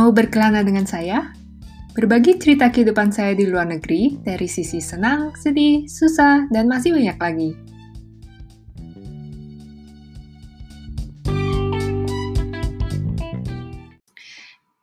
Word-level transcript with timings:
Mau 0.00 0.16
berkelana 0.16 0.64
dengan 0.64 0.88
saya? 0.88 1.28
Berbagi 1.92 2.40
cerita 2.40 2.72
kehidupan 2.72 3.12
saya 3.12 3.36
di 3.36 3.44
luar 3.44 3.68
negeri 3.68 4.16
dari 4.24 4.48
sisi 4.48 4.80
senang, 4.80 5.36
sedih, 5.36 5.84
susah, 5.84 6.48
dan 6.48 6.72
masih 6.72 6.96
banyak 6.96 7.20
lagi. 7.20 7.52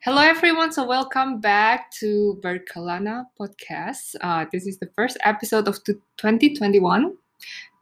Hello 0.05 0.21
everyone, 0.21 0.69
so 0.69 0.85
welcome 0.85 1.41
back 1.41 1.89
to 1.97 2.37
Berkelana 2.45 3.25
podcast. 3.41 4.13
Uh, 4.21 4.45
this 4.53 4.69
is 4.69 4.77
the 4.77 4.93
first 4.93 5.17
episode 5.25 5.65
of 5.65 5.81
2021. 6.21 7.17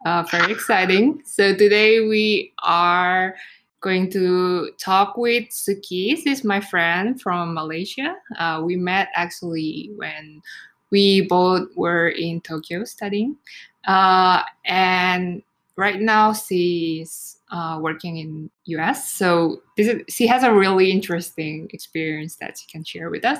Uh, 0.08 0.24
very 0.32 0.56
exciting. 0.56 1.20
So 1.28 1.52
today 1.52 2.00
we 2.00 2.56
are 2.64 3.36
going 3.86 4.10
to 4.10 4.72
talk 4.80 5.16
with 5.16 5.48
Suki. 5.50 6.16
This 6.16 6.26
is 6.26 6.44
my 6.44 6.60
friend 6.60 7.22
from 7.22 7.54
Malaysia. 7.54 8.16
Uh, 8.36 8.64
we 8.66 8.76
met 8.76 9.10
actually 9.14 9.92
when 9.96 10.42
we 10.90 11.22
both 11.22 11.70
were 11.76 12.10
in 12.10 12.42
Tokyo 12.42 12.84
studying. 12.84 13.38
Uh, 13.86 14.42
and 14.66 15.44
right 15.76 16.02
now 16.02 16.34
she's 16.34 17.38
uh, 17.52 17.78
working 17.80 18.18
in 18.18 18.50
US. 18.66 19.14
So 19.14 19.62
this 19.78 19.88
is, 19.88 20.02
she 20.10 20.26
has 20.26 20.42
a 20.42 20.52
really 20.52 20.90
interesting 20.90 21.70
experience 21.72 22.38
that 22.38 22.58
she 22.58 22.66
can 22.66 22.84
share 22.84 23.12
with 23.12 23.24
us. 23.24 23.38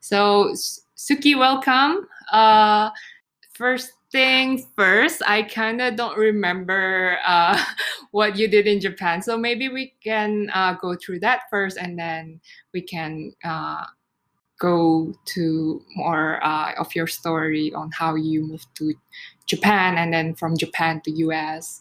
So 0.00 0.54
Suki, 0.96 1.38
welcome. 1.38 2.08
First 3.54 3.92
thing 4.10 4.66
first, 4.76 5.22
I 5.26 5.42
kind 5.42 5.80
of 5.80 5.94
don't 5.94 6.18
remember 6.18 7.18
uh, 7.24 7.62
what 8.10 8.36
you 8.36 8.48
did 8.48 8.66
in 8.66 8.80
Japan. 8.80 9.22
So 9.22 9.38
maybe 9.38 9.68
we 9.68 9.94
can 10.02 10.50
uh, 10.52 10.74
go 10.74 10.96
through 10.96 11.20
that 11.20 11.42
first 11.50 11.76
and 11.76 11.96
then 11.96 12.40
we 12.72 12.80
can 12.80 13.32
uh, 13.44 13.84
go 14.58 15.14
to 15.34 15.82
more 15.94 16.44
uh, 16.44 16.72
of 16.78 16.94
your 16.96 17.06
story 17.06 17.72
on 17.74 17.90
how 17.92 18.16
you 18.16 18.42
moved 18.42 18.66
to 18.74 18.92
Japan 19.46 19.98
and 19.98 20.12
then 20.12 20.34
from 20.34 20.56
Japan 20.56 21.00
to 21.04 21.12
US. 21.28 21.80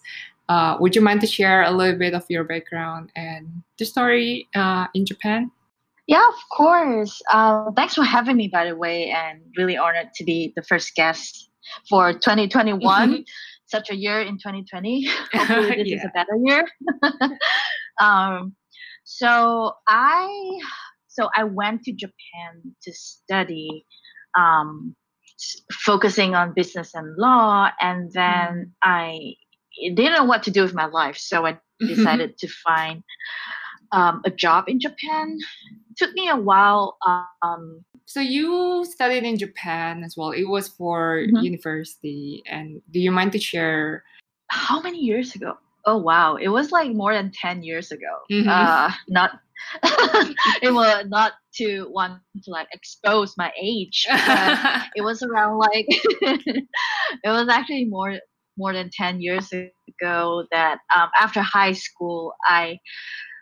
Uh, 0.50 0.78
would 0.80 0.96
you 0.96 1.02
mind 1.02 1.22
to 1.22 1.28
share 1.28 1.64
a 1.64 1.72
little 1.72 1.98
bit 1.98 2.14
of 2.14 2.24
your 2.30 2.44
background 2.44 3.12
and 3.16 3.48
the 3.80 3.86
story 3.86 4.48
uh, 4.54 4.86
in 4.94 5.08
Japan? 5.08 5.50
Yeah, 6.06 6.28
of 6.28 6.36
course. 6.56 7.20
thanks 7.76 7.96
for 7.96 8.04
having 8.04 8.38
me, 8.38 8.48
by 8.48 8.66
the 8.66 8.76
way, 8.76 9.10
and 9.10 9.42
really 9.58 9.78
honored 9.78 10.14
to 10.16 10.24
be 10.24 10.54
the 10.56 10.62
first 10.62 10.94
guest 10.96 11.50
for 11.90 12.14
2021 12.14 12.82
mm-hmm. 12.82 13.22
such 13.66 13.90
a 13.90 13.96
year 13.96 14.22
in 14.22 14.36
2020 14.36 15.06
hopefully 15.34 15.84
this 15.84 15.88
yeah. 15.88 15.96
is 15.98 16.06
a 16.06 16.12
better 16.14 16.38
year 16.44 16.68
um, 18.02 18.56
so 19.04 19.74
i 19.88 20.60
so 21.08 21.30
i 21.36 21.44
went 21.44 21.84
to 21.84 21.94
japan 21.94 22.76
to 22.82 22.94
study 22.94 23.86
um, 24.38 24.96
focusing 25.72 26.36
on 26.36 26.54
business 26.54 26.94
and 26.94 27.16
law 27.18 27.70
and 27.82 28.12
then 28.14 28.26
mm. 28.26 28.72
i 28.82 29.34
didn't 29.96 30.14
know 30.14 30.24
what 30.24 30.44
to 30.44 30.52
do 30.52 30.62
with 30.62 30.74
my 30.74 30.86
life 30.86 31.18
so 31.18 31.46
i 31.46 31.58
decided 31.80 32.38
to 32.38 32.48
find 32.48 33.04
um, 33.94 34.22
a 34.26 34.30
job 34.30 34.66
in 34.68 34.80
japan 34.80 35.38
it 35.90 35.98
took 35.98 36.14
me 36.14 36.28
a 36.30 36.36
while 36.36 36.98
um, 37.42 37.86
so 38.06 38.20
you 38.20 38.86
studied 38.86 39.24
in 39.24 39.38
Japan 39.38 40.04
as 40.04 40.16
well. 40.18 40.32
It 40.32 40.44
was 40.44 40.68
for 40.68 41.24
mm-hmm. 41.26 41.38
university. 41.38 42.44
And 42.48 42.82
do 42.92 43.00
you 43.00 43.12
mind 43.12 43.32
to 43.32 43.40
share? 43.40 44.04
How 44.50 44.82
many 44.82 45.00
years 45.00 45.36
ago? 45.36 45.58
Oh 45.86 45.98
wow, 45.98 46.36
it 46.36 46.50
was 46.50 46.72
like 46.72 46.92
more 46.92 47.14
than 47.14 47.32
ten 47.32 47.64
years 47.64 47.92
ago. 47.92 48.14
Mm-hmm. 48.32 48.50
Uh, 48.50 48.92
not 49.10 49.40
it 50.62 50.74
was 50.74 51.06
not 51.08 51.34
to 51.56 51.88
want 51.90 52.22
to 52.44 52.52
like 52.52 52.68
expose 52.72 53.36
my 53.38 53.52
age. 53.60 54.06
it 54.96 55.04
was 55.04 55.24
around 55.24 55.58
like 55.58 55.86
it 55.90 56.68
was 57.26 57.48
actually 57.50 57.86
more 57.86 58.20
more 58.56 58.72
than 58.72 58.88
10 58.94 59.20
years 59.20 59.52
ago 59.52 60.46
that 60.52 60.78
um, 60.96 61.10
after 61.20 61.42
high 61.42 61.72
school 61.72 62.36
i 62.48 62.78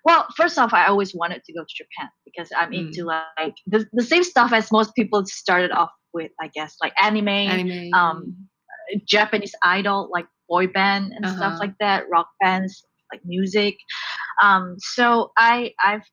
well, 0.04 0.28
first 0.36 0.58
off, 0.58 0.74
I 0.74 0.88
always 0.88 1.14
wanted 1.14 1.44
to 1.44 1.54
go 1.54 1.62
to 1.62 1.74
Japan 1.76 2.10
because 2.26 2.50
I'm 2.58 2.72
mm. 2.72 2.88
into 2.88 3.04
like 3.06 3.56
the, 3.68 3.86
the 3.94 4.04
same 4.04 4.24
stuff 4.24 4.52
as 4.54 4.72
most 4.72 4.96
people 4.96 5.26
started 5.26 5.72
off 5.72 5.92
with, 6.14 6.32
I 6.42 6.48
guess, 6.48 6.78
like 6.82 6.94
anime, 7.02 7.28
anime. 7.28 7.94
um, 7.94 8.36
Japanese 9.06 9.54
idol, 9.64 10.10
like 10.12 10.26
boy 10.50 10.68
band 10.68 11.14
and 11.16 11.26
uh-huh. 11.26 11.38
stuff 11.38 11.60
like 11.60 11.76
that, 11.80 12.10
rock 12.10 12.30
bands, 12.40 12.84
like 13.12 13.22
music. 13.26 13.78
Um, 14.42 14.76
so 14.80 15.32
I 15.38 15.74
I've 15.84 16.04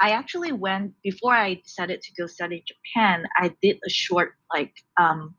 I 0.00 0.10
actually 0.10 0.52
went 0.52 0.92
before 1.02 1.32
I 1.32 1.54
decided 1.54 2.02
to 2.02 2.12
go 2.20 2.26
study 2.26 2.64
Japan. 2.66 3.24
I 3.36 3.54
did 3.62 3.78
a 3.86 3.90
short 3.90 4.34
like 4.52 4.72
um, 4.98 5.34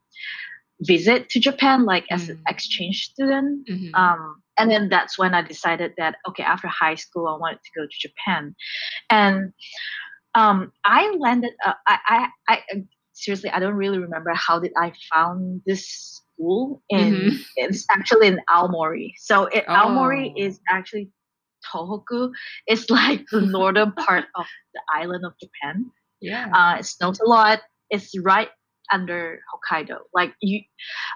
visit 0.81 1.29
to 1.29 1.39
Japan, 1.39 1.85
like 1.85 2.05
as 2.11 2.29
an 2.29 2.37
mm. 2.37 2.51
exchange 2.51 3.09
student. 3.11 3.67
Mm-hmm. 3.67 3.95
Um, 3.95 4.41
and 4.57 4.71
then 4.71 4.89
that's 4.89 5.17
when 5.17 5.33
I 5.33 5.41
decided 5.41 5.93
that 5.97 6.15
okay, 6.29 6.43
after 6.43 6.67
high 6.67 6.95
school, 6.95 7.27
I 7.27 7.37
wanted 7.37 7.59
to 7.63 7.79
go 7.79 7.85
to 7.85 8.07
Japan, 8.07 8.55
and 9.09 9.53
um, 10.33 10.71
I 10.83 11.15
landed. 11.19 11.51
Uh, 11.65 11.73
I, 11.87 11.97
I, 12.07 12.27
I 12.49 12.83
seriously, 13.13 13.49
I 13.49 13.59
don't 13.59 13.75
really 13.75 13.99
remember 13.99 14.33
how 14.33 14.59
did 14.59 14.71
I 14.77 14.93
found 15.13 15.61
this 15.65 16.21
school 16.35 16.83
in. 16.89 17.13
Mm-hmm. 17.13 17.37
It's 17.57 17.85
actually 17.91 18.27
in 18.27 18.39
Aomori. 18.49 19.11
So 19.17 19.45
it, 19.45 19.65
oh. 19.67 19.73
Aomori 19.73 20.33
is 20.37 20.59
actually 20.69 21.09
Tohoku. 21.73 22.31
It's 22.67 22.89
like 22.89 23.25
the 23.31 23.41
northern 23.41 23.91
part 23.93 24.25
of 24.35 24.45
the 24.73 24.81
island 24.93 25.25
of 25.25 25.33
Japan. 25.39 25.91
Yeah, 26.21 26.49
uh, 26.53 26.79
it 26.79 26.85
snows 26.85 27.19
a 27.19 27.27
lot. 27.27 27.61
It's 27.89 28.17
right 28.23 28.49
under 28.91 29.39
Hokkaido. 29.53 29.97
Like 30.13 30.33
you, 30.41 30.61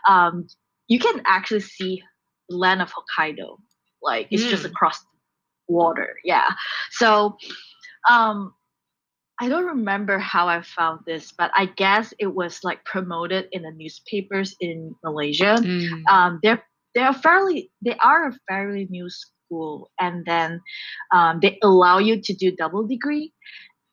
um, 0.07 0.47
you 0.87 0.99
can 0.99 1.21
actually 1.25 1.61
see 1.61 2.01
the 2.49 2.57
land 2.57 2.81
of 2.81 2.91
Hokkaido. 2.91 3.57
Like 4.01 4.27
it's 4.31 4.43
mm. 4.43 4.49
just 4.49 4.65
across 4.65 4.99
water. 5.67 6.15
Yeah. 6.23 6.49
So, 6.91 7.37
um, 8.09 8.53
I 9.41 9.47
don't 9.47 9.65
remember 9.65 10.19
how 10.19 10.47
I 10.49 10.61
found 10.61 11.01
this, 11.05 11.31
but 11.31 11.51
I 11.55 11.65
guess 11.65 12.13
it 12.19 12.27
was 12.27 12.59
like 12.63 12.83
promoted 12.83 13.47
in 13.53 13.61
the 13.61 13.71
newspapers 13.71 14.55
in 14.59 14.93
Malaysia. 15.03 15.55
Mm. 15.59 16.03
Um, 16.09 16.39
they're 16.43 16.61
they're 16.93 17.13
fairly 17.13 17.71
they 17.83 17.95
are 18.03 18.27
a 18.27 18.37
fairly 18.49 18.87
new 18.89 19.07
school, 19.09 19.91
and 19.99 20.25
then 20.25 20.59
um, 21.13 21.39
they 21.41 21.57
allow 21.63 21.99
you 21.99 22.21
to 22.21 22.33
do 22.33 22.51
double 22.51 22.85
degree, 22.85 23.31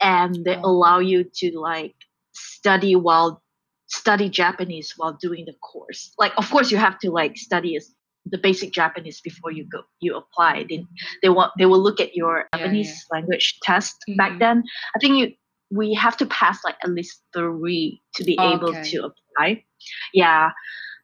and 0.02 0.44
they 0.44 0.56
oh. 0.56 0.64
allow 0.64 0.98
you 0.98 1.24
to 1.36 1.58
like 1.58 1.94
study 2.32 2.96
while 2.96 3.40
study 3.86 4.28
Japanese 4.28 4.94
while 4.96 5.16
doing 5.20 5.44
the 5.46 5.54
course. 5.54 6.12
Like, 6.18 6.32
of 6.36 6.50
course, 6.50 6.70
you 6.70 6.76
have 6.78 6.98
to 7.00 7.10
like 7.10 7.36
study 7.36 7.78
the 8.26 8.38
basic 8.38 8.72
Japanese 8.72 9.20
before 9.20 9.52
you 9.52 9.64
go 9.64 9.82
you 10.00 10.16
apply. 10.16 10.66
They 10.68 10.84
they 11.22 11.28
want 11.28 11.52
they 11.58 11.66
will 11.66 11.82
look 11.82 12.00
at 12.00 12.14
your 12.14 12.44
yeah, 12.52 12.58
Japanese 12.58 12.88
yeah. 12.88 13.18
language 13.18 13.58
test 13.62 13.94
mm-hmm. 14.08 14.16
back 14.16 14.38
then. 14.38 14.64
I 14.94 14.98
think 14.98 15.18
you 15.18 15.32
we 15.70 15.94
have 15.94 16.16
to 16.18 16.26
pass 16.26 16.64
like 16.64 16.76
at 16.84 16.90
least 16.90 17.22
three 17.32 18.00
to 18.14 18.24
be 18.24 18.38
able 18.40 18.72
to 18.72 19.10
apply. 19.10 19.64
Yeah. 20.12 20.50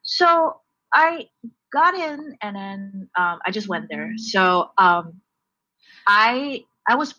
So 0.03 0.55
I 0.93 1.27
got 1.71 1.95
in 1.95 2.37
and 2.41 2.55
then 2.55 3.09
um, 3.17 3.39
I 3.45 3.51
just 3.51 3.67
went 3.67 3.87
there. 3.89 4.11
So 4.17 4.69
um, 4.77 5.21
I 6.07 6.63
I 6.87 6.95
was 6.95 7.15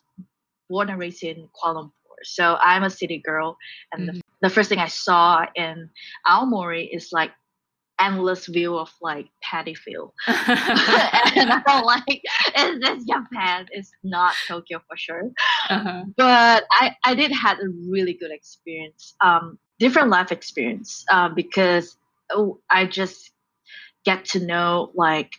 born 0.69 0.91
and 0.91 0.98
raised 0.98 1.22
in 1.22 1.48
Kuala 1.56 1.84
Lumpur. 1.84 2.19
So 2.22 2.56
I'm 2.60 2.84
a 2.84 2.91
city 2.91 3.20
girl, 3.25 3.56
and 3.92 4.08
mm-hmm. 4.08 4.16
the 4.16 4.24
the 4.44 4.50
first 4.50 4.69
thing 4.69 4.78
I 4.78 4.88
saw 4.88 5.47
in 5.55 5.88
Aomori 6.28 6.87
is 6.94 7.09
like 7.12 7.31
endless 7.99 8.47
view 8.47 8.77
of 8.77 8.93
like 9.00 9.27
paddy 9.43 9.75
field. 9.75 10.12
and 10.27 11.50
I 11.50 11.62
felt 11.66 11.87
like 11.87 12.22
is 12.58 12.79
this 12.79 13.05
Japan? 13.05 13.67
It's 13.70 13.91
not 14.02 14.35
Tokyo 14.46 14.82
for 14.87 14.99
sure. 14.99 15.31
Uh-huh. 15.70 16.05
But 16.19 16.64
I, 16.73 16.94
I 17.06 17.14
did 17.14 17.32
had 17.32 17.56
a 17.58 17.69
really 17.88 18.12
good 18.12 18.31
experience, 18.31 19.14
um, 19.25 19.58
different 19.79 20.11
life 20.11 20.31
experience 20.31 21.06
uh, 21.11 21.31
because 21.31 21.96
oh, 22.31 22.61
I 22.69 22.85
just 22.85 23.31
get 24.05 24.26
to 24.26 24.41
know 24.44 24.93
like 24.94 25.32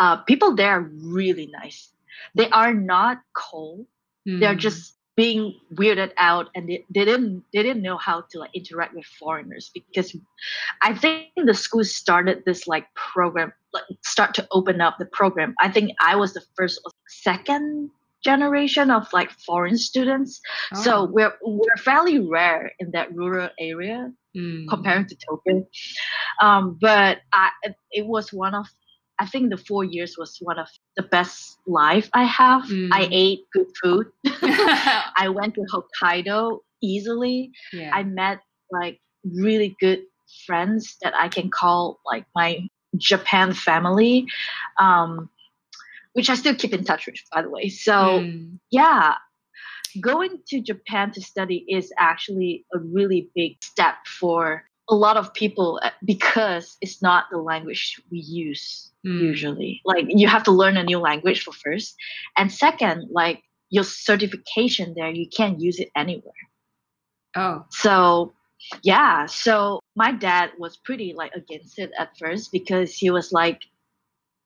uh, 0.00 0.16
people 0.22 0.56
there 0.56 0.72
are 0.72 0.90
really 1.04 1.48
nice. 1.62 1.92
They 2.34 2.50
are 2.50 2.74
not 2.74 3.18
cold. 3.32 3.86
Mm. 4.28 4.40
They're 4.40 4.56
just 4.56 4.96
being 5.16 5.54
weirded 5.72 6.10
out 6.16 6.48
and 6.54 6.68
they, 6.68 6.84
they 6.92 7.04
didn't 7.04 7.44
they 7.52 7.62
didn't 7.62 7.82
know 7.82 7.96
how 7.96 8.22
to 8.30 8.38
like 8.38 8.50
interact 8.54 8.94
with 8.94 9.04
foreigners 9.04 9.70
because 9.72 10.16
i 10.82 10.94
think 10.94 11.28
the 11.36 11.54
school 11.54 11.84
started 11.84 12.42
this 12.44 12.66
like 12.66 12.86
program 12.94 13.52
like 13.72 13.84
start 14.02 14.34
to 14.34 14.46
open 14.50 14.80
up 14.80 14.96
the 14.98 15.06
program 15.06 15.54
i 15.60 15.68
think 15.70 15.92
i 16.00 16.16
was 16.16 16.34
the 16.34 16.42
first 16.56 16.80
or 16.84 16.90
second 17.08 17.90
generation 18.24 18.90
of 18.90 19.06
like 19.12 19.30
foreign 19.30 19.76
students 19.76 20.40
oh. 20.74 20.82
so 20.82 21.04
we're 21.04 21.34
we're 21.42 21.76
fairly 21.76 22.18
rare 22.18 22.72
in 22.80 22.90
that 22.92 23.14
rural 23.14 23.50
area 23.60 24.10
mm. 24.36 24.64
comparing 24.68 25.06
to 25.06 25.16
tokyo 25.16 25.64
um, 26.42 26.76
but 26.80 27.18
I, 27.32 27.50
it 27.92 28.06
was 28.06 28.32
one 28.32 28.54
of 28.54 28.66
I 29.24 29.26
think 29.32 29.48
the 29.50 29.56
four 29.68 29.84
years 29.96 30.12
was 30.18 30.36
one 30.50 30.58
of 30.64 30.68
the 30.98 31.02
best 31.16 31.56
life 31.66 32.08
I 32.12 32.24
have. 32.24 32.62
Mm. 32.64 32.90
I 32.92 33.08
ate 33.10 33.40
good 33.54 33.68
food. 33.80 34.06
I 35.24 35.26
went 35.38 35.54
to 35.54 35.62
Hokkaido 35.72 36.58
easily. 36.82 37.50
yeah. 37.72 37.90
I 37.98 38.02
met 38.20 38.38
like 38.70 39.00
really 39.42 39.70
good 39.80 40.00
friends 40.46 40.96
that 41.02 41.14
I 41.24 41.28
can 41.36 41.48
call 41.60 42.00
like 42.12 42.26
my 42.40 42.50
Japan 42.98 43.54
family, 43.54 44.26
um, 44.78 45.30
which 46.12 46.28
I 46.28 46.34
still 46.34 46.54
keep 46.54 46.72
in 46.74 46.84
touch 46.84 47.06
with, 47.06 47.16
by 47.32 47.40
the 47.42 47.50
way. 47.56 47.68
So 47.70 48.20
Mm. 48.20 48.58
yeah, 48.70 49.14
going 50.00 50.32
to 50.48 50.60
Japan 50.60 51.12
to 51.12 51.20
study 51.32 51.64
is 51.68 51.86
actually 51.98 52.52
a 52.74 52.78
really 52.78 53.30
big 53.34 53.52
step 53.62 53.96
for 54.20 54.64
a 54.88 54.94
lot 54.94 55.16
of 55.16 55.32
people 55.32 55.80
uh, 55.82 55.90
because 56.04 56.76
it's 56.80 57.00
not 57.00 57.26
the 57.30 57.38
language 57.38 58.00
we 58.10 58.18
use 58.18 58.92
Mm. 59.04 59.20
usually. 59.20 59.82
Like 59.84 60.06
you 60.08 60.28
have 60.28 60.42
to 60.44 60.50
learn 60.50 60.76
a 60.76 60.82
new 60.82 60.98
language 60.98 61.42
for 61.42 61.52
first, 61.52 61.94
and 62.38 62.50
second, 62.50 63.08
like 63.10 63.42
your 63.68 63.84
certification 63.84 64.94
there, 64.96 65.10
you 65.10 65.28
can't 65.28 65.60
use 65.60 65.78
it 65.78 65.90
anywhere. 65.94 66.32
Oh. 67.36 67.64
So 67.70 68.32
yeah, 68.82 69.26
so 69.26 69.80
my 69.94 70.12
dad 70.12 70.52
was 70.58 70.78
pretty 70.78 71.12
like 71.12 71.34
against 71.34 71.78
it 71.78 71.90
at 71.98 72.16
first 72.18 72.50
because 72.50 72.94
he 72.94 73.10
was 73.10 73.30
like, 73.30 73.60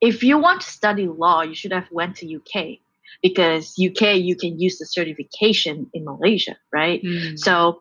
if 0.00 0.24
you 0.24 0.38
want 0.38 0.62
to 0.62 0.70
study 0.70 1.06
law, 1.06 1.42
you 1.42 1.54
should 1.54 1.72
have 1.72 1.88
went 1.92 2.16
to 2.16 2.36
UK 2.36 2.78
because 3.22 3.74
UK 3.78 4.16
you 4.16 4.34
can 4.34 4.58
use 4.58 4.78
the 4.78 4.86
certification 4.86 5.88
in 5.94 6.04
Malaysia, 6.04 6.56
right? 6.72 7.00
Mm. 7.02 7.38
So, 7.38 7.80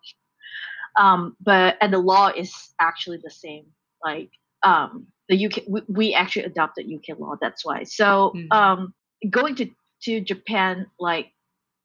um, 0.98 1.36
but 1.42 1.78
and 1.82 1.94
the 1.94 2.00
law 2.00 2.28
is 2.28 2.74
actually 2.80 3.20
the 3.24 3.30
same. 3.32 3.66
Like 4.04 4.30
um, 4.64 5.08
the 5.30 5.46
UK, 5.48 5.64
we, 5.68 5.82
we 5.88 6.14
actually 6.14 6.46
adopted 6.46 6.86
UK 6.94 7.20
law. 7.20 7.36
That's 7.42 7.66
why. 7.66 7.84
So 7.84 8.36
Mm. 8.36 8.48
um, 8.52 8.94
going 9.30 9.56
to 9.56 9.70
to 10.04 10.22
Japan, 10.22 10.88
like, 11.00 11.28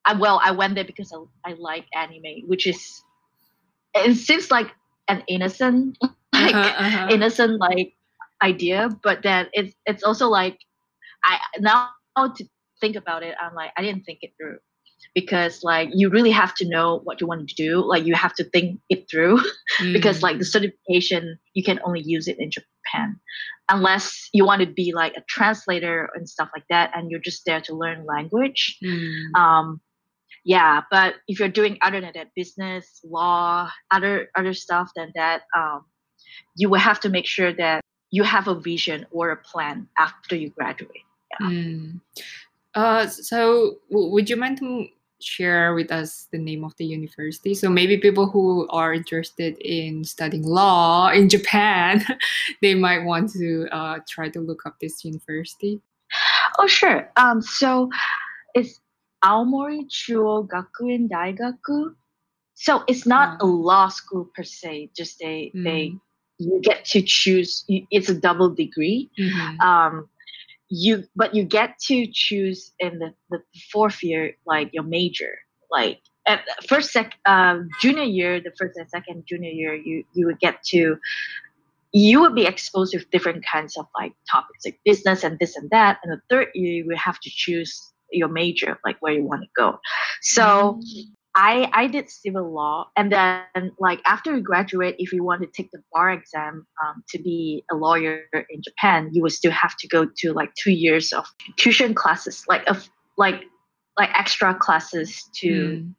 I 0.04 0.14
well, 0.14 0.40
I 0.42 0.52
went 0.52 0.74
there 0.74 0.84
because 0.84 1.12
I, 1.12 1.50
I 1.50 1.54
like 1.54 1.86
anime, 1.94 2.46
which 2.46 2.66
is 2.66 3.02
it 3.94 4.14
seems 4.16 4.50
like 4.50 4.68
an 5.08 5.22
innocent 5.28 5.98
like 6.34 6.60
Uh-huh, 6.64 6.74
uh-huh. 6.78 7.08
innocent 7.10 7.58
like 7.60 7.94
idea, 8.42 8.88
but 9.02 9.22
then 9.22 9.48
it's 9.52 9.74
it's 9.86 10.02
also 10.02 10.28
like 10.28 10.58
I 11.24 11.38
now 11.60 11.88
to 11.88 12.04
think 12.80 12.96
about 12.96 13.22
it, 13.22 13.34
I'm 13.40 13.54
like 13.54 13.72
I 13.76 13.82
didn't 13.82 14.04
think 14.04 14.20
it 14.22 14.32
through 14.38 14.58
because 15.14 15.62
like 15.62 15.88
you 15.92 16.08
really 16.08 16.30
have 16.30 16.54
to 16.56 16.68
know 16.68 17.00
what 17.04 17.20
you 17.20 17.26
want 17.26 17.48
to 17.48 17.54
do. 17.54 17.82
Like 17.84 18.04
you 18.06 18.14
have 18.14 18.34
to 18.34 18.44
think 18.44 18.80
it 18.88 19.08
through 19.10 19.38
because 19.92 20.18
Mm. 20.20 20.22
like 20.22 20.38
the 20.38 20.44
certification 20.44 21.38
you 21.54 21.62
can 21.62 21.78
only 21.84 22.00
use 22.04 22.28
it 22.28 22.36
in 22.38 22.50
Japan 22.50 23.20
unless 23.68 24.28
you 24.32 24.44
want 24.44 24.60
to 24.60 24.66
be 24.66 24.92
like 24.94 25.14
a 25.16 25.22
translator 25.28 26.10
and 26.14 26.28
stuff 26.28 26.48
like 26.54 26.64
that 26.68 26.90
and 26.94 27.10
you're 27.10 27.20
just 27.20 27.44
there 27.46 27.60
to 27.62 27.74
learn 27.74 28.04
language 28.06 28.78
Mm. 28.82 29.34
um 29.34 29.80
yeah 30.44 30.82
but 30.90 31.14
if 31.28 31.38
you're 31.38 31.48
doing 31.60 31.78
other 31.82 32.00
than 32.00 32.10
that 32.14 32.30
business 32.34 33.00
law 33.04 33.70
other 33.92 34.28
other 34.34 34.52
stuff 34.52 34.90
than 34.96 35.12
that 35.14 35.42
um 35.56 35.84
you 36.56 36.68
will 36.68 36.80
have 36.80 36.98
to 37.00 37.08
make 37.08 37.26
sure 37.26 37.52
that 37.52 37.80
you 38.10 38.24
have 38.24 38.48
a 38.48 38.54
vision 38.58 39.06
or 39.10 39.30
a 39.30 39.36
plan 39.36 39.86
after 39.98 40.34
you 40.36 40.50
graduate 40.50 41.06
Mm. 41.40 42.00
Uh, 42.74 43.06
so 43.06 43.76
w- 43.90 44.10
would 44.12 44.30
you 44.30 44.36
mind 44.36 44.58
to 44.58 44.86
share 45.20 45.74
with 45.74 45.92
us 45.92 46.28
the 46.32 46.38
name 46.38 46.64
of 46.64 46.74
the 46.78 46.84
university? 46.84 47.54
So 47.54 47.68
maybe 47.70 47.96
people 47.98 48.26
who 48.28 48.66
are 48.70 48.92
interested 48.94 49.56
in 49.60 50.04
studying 50.04 50.42
law 50.44 51.10
in 51.10 51.28
Japan, 51.28 52.04
they 52.62 52.74
might 52.74 53.04
want 53.04 53.30
to 53.32 53.68
uh, 53.70 53.98
try 54.08 54.28
to 54.30 54.40
look 54.40 54.64
up 54.66 54.76
this 54.80 55.04
university. 55.04 55.80
oh 56.58 56.66
sure 56.66 57.08
um 57.16 57.40
so 57.40 57.88
it's 58.54 58.80
aomori 59.24 59.80
chuo 59.88 60.44
gakuin 60.46 61.08
daigaku 61.08 61.94
so 62.52 62.84
it's 62.86 63.06
not 63.06 63.40
a 63.40 63.46
law 63.46 63.88
school 63.88 64.28
per 64.36 64.42
se 64.44 64.90
just 64.94 65.16
they 65.18 65.50
they 65.64 65.88
Mm. 65.88 66.00
you 66.38 66.60
get 66.60 66.84
to 66.92 67.00
choose 67.00 67.64
it's 67.68 68.10
a 68.12 68.18
double 68.26 68.50
degree 68.52 69.08
Mhm. 69.18 69.56
um 69.64 70.08
you 70.74 71.04
but 71.14 71.34
you 71.34 71.44
get 71.44 71.78
to 71.78 72.06
choose 72.10 72.72
in 72.78 72.98
the, 72.98 73.12
the 73.30 73.38
fourth 73.70 74.02
year 74.02 74.32
like 74.46 74.70
your 74.72 74.82
major 74.82 75.36
like 75.70 76.00
at 76.26 76.40
first 76.66 76.92
sec 76.92 77.14
um 77.26 77.68
junior 77.80 78.04
year 78.04 78.40
the 78.40 78.52
first 78.58 78.76
and 78.76 78.88
second 78.88 79.22
junior 79.28 79.50
year 79.50 79.74
you 79.74 80.02
you 80.14 80.24
would 80.24 80.40
get 80.40 80.62
to 80.62 80.96
you 81.92 82.20
would 82.22 82.34
be 82.34 82.46
exposed 82.46 82.94
with 82.94 83.10
different 83.10 83.44
kinds 83.44 83.76
of 83.76 83.86
like 83.94 84.14
topics 84.30 84.64
like 84.64 84.80
business 84.82 85.24
and 85.24 85.38
this 85.38 85.56
and 85.56 85.68
that 85.68 85.98
and 86.02 86.10
the 86.10 86.20
third 86.30 86.48
year 86.54 86.72
you 86.72 86.86
would 86.86 86.96
have 86.96 87.20
to 87.20 87.28
choose 87.30 87.92
your 88.12 88.28
major 88.28 88.78
like 88.84 88.96
where 89.00 89.12
you 89.12 89.24
want 89.24 89.42
to 89.42 89.48
go. 89.56 89.78
So 90.20 90.80
I 91.34 91.70
I 91.72 91.86
did 91.86 92.10
civil 92.10 92.52
law, 92.52 92.90
and 92.96 93.12
then 93.12 93.48
like 93.78 94.00
after 94.06 94.34
you 94.36 94.42
graduate, 94.42 94.96
if 94.98 95.12
you 95.12 95.24
want 95.24 95.42
to 95.42 95.48
take 95.48 95.70
the 95.72 95.82
bar 95.92 96.10
exam 96.12 96.66
um, 96.84 97.02
to 97.10 97.18
be 97.22 97.64
a 97.70 97.74
lawyer 97.76 98.22
in 98.32 98.62
Japan, 98.62 99.10
you 99.12 99.22
would 99.22 99.32
still 99.32 99.52
have 99.52 99.76
to 99.78 99.88
go 99.88 100.06
to 100.18 100.32
like 100.32 100.52
two 100.62 100.72
years 100.72 101.12
of 101.12 101.26
tuition 101.56 101.94
classes, 101.94 102.44
like 102.48 102.62
of 102.68 102.88
like 103.16 103.42
like 103.98 104.10
extra 104.18 104.54
classes 104.54 105.28
to 105.40 105.78
Mm. 105.78 105.94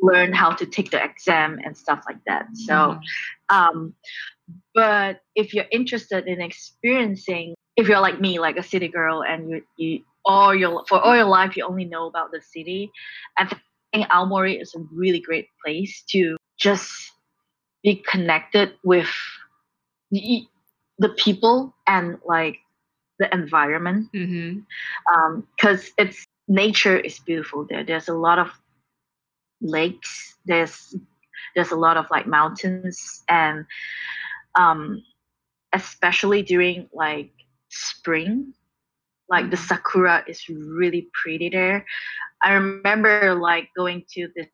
learn 0.00 0.32
how 0.32 0.50
to 0.52 0.66
take 0.66 0.90
the 0.90 1.02
exam 1.02 1.58
and 1.64 1.76
stuff 1.76 2.02
like 2.08 2.18
that. 2.26 2.46
So, 2.54 2.98
um, 3.48 3.94
but 4.74 5.20
if 5.34 5.54
you're 5.54 5.66
interested 5.72 6.26
in 6.26 6.40
experiencing, 6.40 7.54
if 7.76 7.88
you're 7.88 8.00
like 8.00 8.20
me, 8.20 8.38
like 8.38 8.56
a 8.56 8.62
city 8.62 8.88
girl, 8.88 9.22
and 9.22 9.50
you 9.50 9.62
you 9.76 10.00
all 10.24 10.54
your 10.54 10.84
for 10.88 11.00
all 11.00 11.16
your 11.16 11.24
life 11.26 11.56
you 11.56 11.64
only 11.64 11.84
know 11.84 12.06
about 12.06 12.30
the 12.32 12.40
city, 12.40 12.90
I 13.38 13.46
think 13.92 14.06
Aomori 14.08 14.60
is 14.60 14.74
a 14.74 14.80
really 14.92 15.20
great 15.20 15.48
place 15.64 16.02
to 16.10 16.36
just 16.58 17.12
be 17.82 18.02
connected 18.06 18.74
with 18.84 19.08
the, 20.10 20.46
the 20.98 21.08
people 21.10 21.74
and 21.86 22.18
like 22.26 22.58
the 23.18 23.32
environment 23.34 24.08
because 25.56 25.90
it's 25.98 26.24
nature 26.48 26.98
is 26.98 27.18
beautiful 27.20 27.66
there. 27.68 27.84
There's 27.84 28.08
a 28.08 28.14
lot 28.14 28.38
of 28.38 28.50
lakes. 29.60 30.36
There's 30.46 30.94
there's 31.54 31.70
a 31.70 31.76
lot 31.76 31.96
of 31.96 32.06
like 32.10 32.26
mountains 32.26 33.22
and 33.28 33.64
um, 34.54 35.02
especially 35.72 36.42
during 36.42 36.88
like 36.92 37.32
spring, 37.68 38.54
like 39.28 39.50
the 39.50 39.56
Mhm. 39.56 39.66
sakura 39.68 40.24
is 40.28 40.48
really 40.48 41.08
pretty 41.12 41.48
there. 41.50 41.86
I 42.44 42.52
remember 42.52 43.34
like 43.34 43.68
going 43.76 44.04
to 44.14 44.28
this 44.36 44.48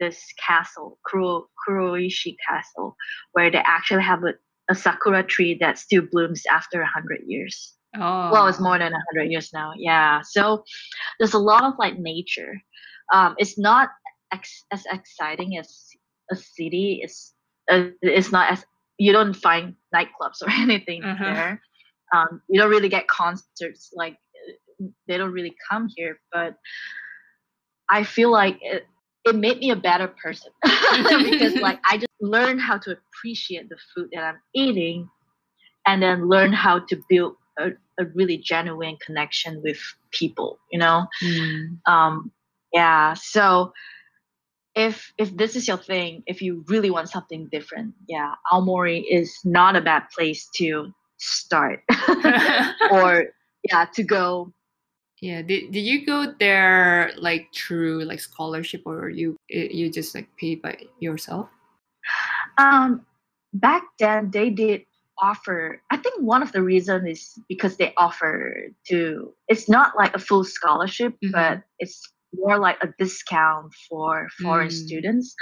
this 0.00 0.24
castle, 0.46 0.98
Kuro, 1.06 1.46
Kuroishi 1.68 2.34
Castle, 2.48 2.96
where 3.32 3.50
they 3.50 3.58
actually 3.66 4.02
have 4.02 4.24
a, 4.24 4.32
a 4.70 4.74
sakura 4.74 5.22
tree 5.22 5.58
that 5.60 5.78
still 5.78 6.02
blooms 6.10 6.42
after 6.50 6.80
a 6.80 6.86
hundred 6.88 7.20
years. 7.26 7.74
Oh. 7.96 8.30
well 8.32 8.46
it's 8.46 8.60
more 8.60 8.78
than 8.78 8.92
100 8.92 9.30
years 9.32 9.50
now 9.52 9.72
yeah. 9.76 10.20
So 10.22 10.62
there's 11.18 11.34
a 11.34 11.38
lot 11.40 11.64
of 11.64 11.74
like 11.78 11.98
nature. 11.98 12.54
Um 13.12 13.34
it's 13.36 13.58
not 13.58 13.88
ex- 14.32 14.64
as 14.70 14.84
exciting 14.90 15.58
as 15.58 15.68
a 16.30 16.36
city. 16.36 17.00
It's 17.02 17.34
uh, 17.70 17.88
it's 18.00 18.30
not 18.30 18.52
as 18.52 18.64
you 18.98 19.12
don't 19.12 19.34
find 19.34 19.74
nightclubs 19.94 20.40
or 20.46 20.50
anything 20.50 21.02
Uh-huh. 21.02 21.24
there. 21.24 21.60
Um 22.14 22.40
you 22.48 22.60
don't 22.60 22.70
really 22.70 22.88
get 22.88 23.08
concerts 23.08 23.90
like 23.92 24.16
they 25.08 25.18
don't 25.18 25.32
really 25.32 25.54
come 25.68 25.88
here 25.96 26.20
but 26.32 26.54
i 27.90 28.04
feel 28.04 28.30
like 28.30 28.58
it, 28.62 28.86
it 29.26 29.34
made 29.34 29.58
me 29.58 29.70
a 29.70 29.76
better 29.76 30.08
person. 30.08 30.50
Because 31.30 31.54
like 31.56 31.80
i 31.84 31.96
just 31.96 32.08
learned 32.20 32.60
how 32.60 32.78
to 32.78 32.96
appreciate 32.96 33.68
the 33.68 33.76
food 33.94 34.08
that 34.12 34.24
i'm 34.24 34.40
eating 34.54 35.08
and 35.86 36.02
then 36.02 36.28
learn 36.28 36.52
how 36.52 36.80
to 36.80 37.00
build 37.08 37.36
a, 37.58 37.70
a 37.98 38.04
really 38.14 38.38
genuine 38.38 38.96
connection 39.04 39.62
with 39.62 39.78
people 40.10 40.58
you 40.70 40.78
know? 40.78 41.06
Mm. 41.22 41.78
um 41.86 42.30
yeah 42.72 43.14
so 43.14 43.72
if 44.74 45.12
if 45.18 45.36
this 45.36 45.56
is 45.56 45.66
your 45.66 45.76
thing 45.76 46.22
if 46.26 46.40
you 46.40 46.64
really 46.68 46.90
want 46.90 47.08
something 47.08 47.48
different 47.50 47.94
yeah 48.08 48.34
aomori 48.52 49.04
is 49.10 49.32
not 49.44 49.76
a 49.76 49.80
bad 49.80 50.04
place 50.14 50.48
to 50.56 50.92
start. 51.20 51.82
Or 52.90 53.26
yeah 53.70 53.84
to 53.94 54.02
go 54.02 54.52
yeah. 55.20 55.42
Did, 55.42 55.72
did 55.72 55.80
you 55.80 56.06
go 56.06 56.34
there 56.38 57.12
like 57.16 57.48
through 57.54 58.04
like 58.04 58.20
scholarship 58.20 58.82
or 58.86 59.08
you 59.08 59.36
you 59.48 59.90
just 59.90 60.14
like 60.14 60.28
paid 60.36 60.62
by 60.62 60.76
yourself? 61.00 61.48
Um, 62.58 63.04
back 63.54 63.82
then 63.98 64.30
they 64.30 64.50
did 64.50 64.82
offer. 65.22 65.82
I 65.90 65.96
think 65.98 66.20
one 66.22 66.42
of 66.42 66.52
the 66.52 66.62
reason 66.62 67.06
is 67.06 67.38
because 67.48 67.76
they 67.76 67.92
offer 67.96 68.68
to. 68.88 69.34
It's 69.48 69.68
not 69.68 69.92
like 69.96 70.14
a 70.14 70.18
full 70.18 70.44
scholarship, 70.44 71.14
Mhm. 71.22 71.32
but 71.32 71.62
it's 71.78 72.00
more 72.34 72.58
like 72.58 72.78
a 72.82 72.88
discount 72.98 73.72
for 73.88 74.28
foreign 74.40 74.68
Mm. 74.68 74.84
students. 74.86 75.34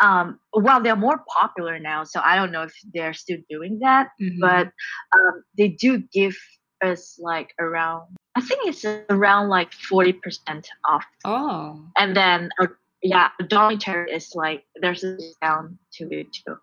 Um, 0.00 0.38
well, 0.52 0.80
they're 0.80 0.94
more 0.94 1.24
popular 1.26 1.80
now, 1.80 2.04
so 2.04 2.20
I 2.22 2.36
don't 2.36 2.52
know 2.52 2.62
if 2.62 2.74
they're 2.94 3.14
still 3.14 3.38
doing 3.50 3.80
that. 3.80 4.10
Mhm. 4.20 4.38
But 4.40 4.66
um, 5.12 5.42
they 5.56 5.68
do 5.70 5.98
give 6.12 6.36
us 6.82 7.18
like 7.18 7.52
around. 7.58 8.14
I 8.38 8.40
think 8.40 8.60
it's 8.70 8.84
around 9.10 9.48
like 9.48 9.72
forty 9.72 10.12
percent 10.12 10.68
off, 10.84 11.04
Oh. 11.24 11.82
and 11.96 12.14
then 12.16 12.50
a, 12.60 12.68
yeah, 13.02 13.28
a 13.40 13.42
dormitory 13.42 14.10
is 14.18 14.32
like 14.34 14.64
there's 14.82 15.02
a 15.04 15.16
discount 15.16 15.76
to 15.94 16.04
it 16.20 16.28
too. 16.32 16.56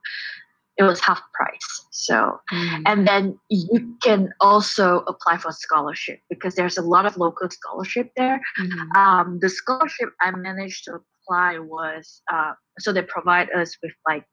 It 0.77 0.83
was 0.83 0.99
half 0.99 1.21
price. 1.33 1.69
So 1.91 2.39
Mm. 2.51 2.81
and 2.89 2.99
then 3.07 3.39
you 3.49 3.95
can 4.03 4.21
also 4.39 5.03
apply 5.11 5.35
for 5.43 5.51
scholarship 5.51 6.19
because 6.29 6.53
there's 6.55 6.77
a 6.77 6.81
lot 6.95 7.05
of 7.05 7.17
local 7.17 7.49
scholarship 7.49 8.07
there. 8.15 8.39
Mhm. 8.59 8.95
Um, 8.95 9.39
the 9.43 9.49
scholarship 9.49 10.09
I 10.21 10.31
managed 10.31 10.83
to 10.85 10.91
apply 10.99 11.59
was 11.59 12.21
uh, 12.33 12.53
so 12.79 12.91
they 12.93 13.01
provide 13.17 13.49
us 13.51 13.77
with 13.81 13.93
like 14.11 14.25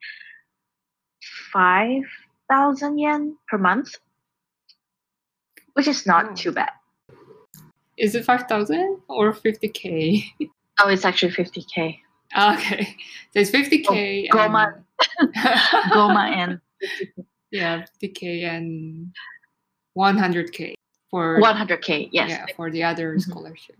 five 1.52 2.02
thousand 2.50 2.99
yen 2.99 3.37
per 3.49 3.58
month, 3.58 3.90
which 5.75 5.88
is 5.88 6.06
not 6.06 6.25
Oh. 6.30 6.34
too 6.34 6.52
bad. 6.52 6.72
Is 8.02 8.14
it 8.16 8.25
5,000 8.26 9.00
or 9.09 9.32
50K? 9.32 10.25
Oh, 10.80 10.88
it's 10.88 11.04
actually 11.04 11.30
fifty 11.32 11.62
k. 11.62 12.00
okay. 12.37 12.97
So 13.32 13.40
it's 13.40 13.50
50K. 13.52 14.28
Oh, 14.32 14.37
Goma- 14.37 14.82
and- 15.21 15.35
Goma 15.92 16.25
and 16.35 16.61
yeah, 17.52 17.85
50K 18.02 18.44
and 18.49 19.12
100K 19.97 20.73
for 21.11 21.38
one 21.40 21.54
hundred 21.56 21.82
k. 21.82 22.09
Yes. 22.11 22.30
yeah 22.30 22.47
for 22.56 22.71
the 22.71 22.82
other 22.82 23.14
Mhm. 23.16 23.21
scholarship. 23.21 23.76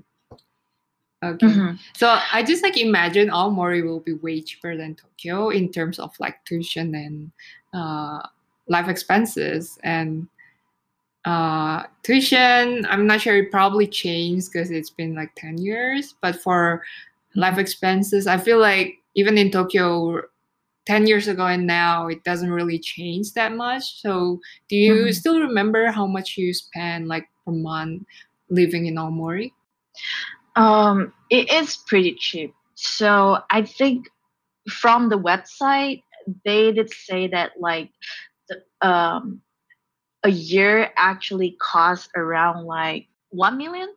Okay. 1.25 1.47
Mhm. 1.47 1.79
So 1.97 2.21
I 2.31 2.43
just 2.45 2.63
like 2.63 2.77
imagine 2.77 3.31
all 3.31 3.51
Aomori 3.51 3.83
will 3.83 4.01
be 4.01 4.13
way 4.13 4.43
cheaper 4.43 4.77
than 4.77 4.95
Tokyo 4.97 5.49
in 5.49 5.73
terms 5.73 5.99
of 5.99 6.13
like 6.21 6.45
tuition 6.45 6.95
and 6.95 7.33
uh, 7.73 8.21
life 8.69 8.87
expenses 8.89 9.79
and 9.83 10.29
uh, 11.25 11.85
tuition. 12.03 12.85
I'm 12.87 13.07
not 13.07 13.21
sure 13.21 13.37
it 13.37 13.51
probably 13.51 13.87
changed 13.87 14.53
because 14.53 14.71
it's 14.71 14.91
been 14.91 15.15
like 15.15 15.35
ten 15.37 15.59
years. 15.59 16.15
But 16.21 16.37
for 16.37 16.83
life 17.35 17.59
expenses, 17.59 18.27
I 18.27 18.39
feel 18.39 18.59
like 18.59 18.99
even 19.15 19.39
in 19.39 19.51
Tokyo, 19.51 20.23
ten 20.87 21.07
years 21.07 21.29
ago 21.29 21.47
and 21.47 21.67
now, 21.67 22.09
it 22.09 22.25
doesn't 22.25 22.51
really 22.51 22.79
change 22.79 23.33
that 23.35 23.53
much. 23.53 24.01
So 24.01 24.41
do 24.69 24.77
you 24.77 24.95
Mhm. 24.95 25.15
still 25.15 25.41
remember 25.41 25.91
how 25.91 26.07
much 26.07 26.37
you 26.37 26.53
spend 26.53 27.09
like 27.09 27.29
per 27.45 27.53
month 27.53 28.05
living 28.51 28.87
in 28.87 28.97
Aomori? 28.97 29.53
Um, 30.57 31.13
it 31.31 31.51
is 31.53 31.77
pretty 31.87 32.15
cheap. 32.15 32.55
So 32.75 33.39
I 33.51 33.63
think 33.63 34.07
from 34.69 35.09
the 35.09 35.19
website 35.19 36.03
they 36.45 36.73
did 36.73 36.93
say 36.93 37.27
that 37.29 37.53
like 37.59 37.91
the, 38.49 38.63
um 38.87 39.41
a 40.25 40.31
year 40.31 40.91
actually 40.97 41.57
costs 41.61 42.09
around 42.17 42.65
like 42.65 43.09
one 43.31 43.57
million. 43.59 43.89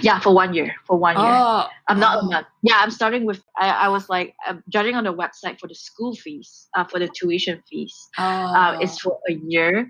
Yeah, 0.00 0.20
for 0.20 0.32
one 0.32 0.54
year. 0.54 0.74
For 0.86 0.96
one 0.96 1.16
year. 1.16 1.26
Oh, 1.26 1.66
I'm 1.88 1.98
not 1.98 2.18
oh. 2.18 2.20
a 2.20 2.30
month. 2.30 2.46
Yeah, 2.62 2.76
I'm 2.78 2.92
starting 2.92 3.24
with. 3.24 3.42
I, 3.58 3.68
I 3.68 3.88
was 3.88 4.08
like 4.08 4.34
um, 4.46 4.62
judging 4.68 4.94
on 4.94 5.04
the 5.04 5.12
website 5.12 5.58
for 5.58 5.66
the 5.66 5.74
school 5.74 6.14
fees, 6.14 6.68
uh, 6.76 6.84
for 6.84 7.00
the 7.00 7.08
tuition 7.08 7.60
fees. 7.68 7.94
Oh. 8.16 8.22
Uh, 8.22 8.78
it's 8.80 9.00
for 9.00 9.18
a 9.28 9.32
year, 9.32 9.88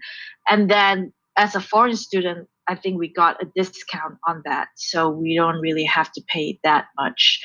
and 0.49 0.71
then 0.71 1.13
as 1.37 1.55
a 1.55 1.61
foreign 1.61 1.97
student, 1.97 2.49
I 2.69 2.75
think 2.75 2.99
we 2.99 3.13
got 3.13 3.43
a 3.43 3.47
discount 3.55 4.17
on 4.27 4.41
that, 4.47 4.69
so 4.77 5.11
we 5.11 5.37
don't 5.37 5.61
really 5.61 5.85
have 5.85 6.11
to 6.13 6.23
pay 6.27 6.59
that 6.65 6.87
much. 6.97 7.39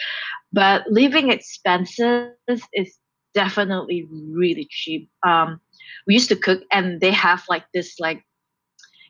But 0.54 0.88
living 0.90 1.30
expenses 1.32 2.32
is 2.48 2.98
definitely 3.34 4.08
really 4.10 4.68
cheap. 4.70 5.10
Um, 5.28 5.60
we 6.08 6.14
used 6.14 6.30
to 6.30 6.38
cook, 6.38 6.62
and 6.72 7.02
they 7.02 7.12
have 7.12 7.44
like 7.50 7.66
this 7.74 8.00
like. 8.00 8.24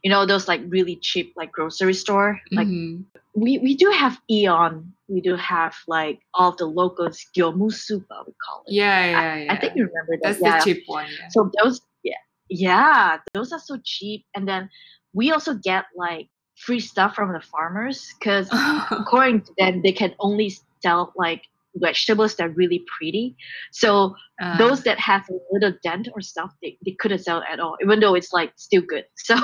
You 0.03 0.11
know 0.11 0.25
those 0.25 0.47
like 0.47 0.61
really 0.69 0.95
cheap 0.97 1.33
like 1.35 1.51
grocery 1.51 1.93
store 1.93 2.39
like 2.51 2.67
Mhm. 2.67 3.03
we 3.33 3.57
we 3.59 3.75
do 3.75 3.89
have 3.91 4.19
Aeon. 4.29 4.93
We 5.07 5.21
do 5.21 5.35
have 5.35 5.75
like 5.87 6.19
all 6.33 6.51
the 6.55 6.65
locals 6.65 7.25
Gyomu 7.35 7.71
Supa 7.71 8.25
we 8.27 8.33
call 8.43 8.63
it. 8.67 8.73
yeah, 8.73 8.99
I- 8.99 9.09
yeah, 9.09 9.35
yeah. 9.45 9.53
I 9.53 9.57
think 9.57 9.75
you 9.75 9.87
remember 9.87 10.17
that. 10.21 10.39
that's 10.39 10.41
yeah. 10.41 10.59
the 10.59 10.63
cheap 10.65 10.83
one. 10.87 11.05
Yeah. 11.07 11.27
So 11.29 11.49
those 11.63 11.81
yeah 12.03 12.21
yeah 12.49 13.17
those 13.33 13.51
are 13.51 13.59
so 13.59 13.77
cheap, 13.83 14.25
and 14.35 14.47
then 14.47 14.69
we 15.13 15.31
also 15.31 15.53
get 15.55 15.85
like 15.95 16.27
free 16.55 16.79
stuff 16.79 17.15
from 17.15 17.33
the 17.33 17.41
farmers 17.41 18.13
because 18.19 18.49
according 18.91 19.41
to 19.41 19.51
them 19.57 19.81
they 19.83 19.91
can 19.93 20.13
only 20.19 20.49
sell 20.83 21.13
like 21.15 21.43
vegetables 21.79 22.35
that 22.35 22.45
are 22.47 22.49
really 22.49 22.83
pretty. 22.97 23.35
So 23.71 24.15
Uh, 24.41 24.57
those 24.57 24.83
that 24.83 24.99
have 24.99 25.27
a 25.29 25.33
little 25.51 25.73
dent 25.83 26.07
or 26.13 26.21
stuff 26.21 26.53
they, 26.61 26.77
they 26.85 26.95
couldn't 26.99 27.19
sell 27.19 27.43
at 27.51 27.59
all, 27.59 27.75
even 27.81 27.99
though 27.99 28.15
it's 28.15 28.33
like 28.33 28.51
still 28.55 28.81
good. 28.81 29.05
So 29.17 29.35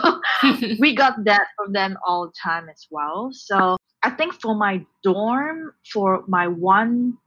we 0.80 0.96
got 0.96 1.16
that 1.26 1.48
from 1.58 1.74
them 1.74 1.98
all 2.08 2.28
the 2.28 2.34
time 2.44 2.70
as 2.70 2.88
well. 2.92 3.30
So 3.34 3.78
I 4.04 4.10
think 4.12 4.34
for 4.34 4.56
my 4.56 4.86
dorm, 5.04 5.74
for 5.92 6.24
my 6.28 6.48
one 6.48 7.18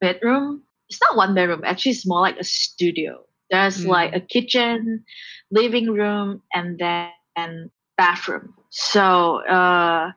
bedroom, 0.00 0.62
it's 0.88 1.00
not 1.00 1.16
one 1.16 1.34
bedroom, 1.34 1.62
actually 1.64 1.92
it's 1.92 2.06
more 2.06 2.20
like 2.20 2.38
a 2.38 2.44
studio. 2.44 3.24
There's 3.50 3.84
Mm. 3.84 3.88
like 3.88 4.14
a 4.14 4.20
kitchen, 4.20 5.04
living 5.50 5.90
room, 5.90 6.42
and 6.52 6.78
then 6.78 7.10
and 7.36 7.70
bathroom. 7.96 8.54
So 8.70 9.38
uh, 9.46 10.12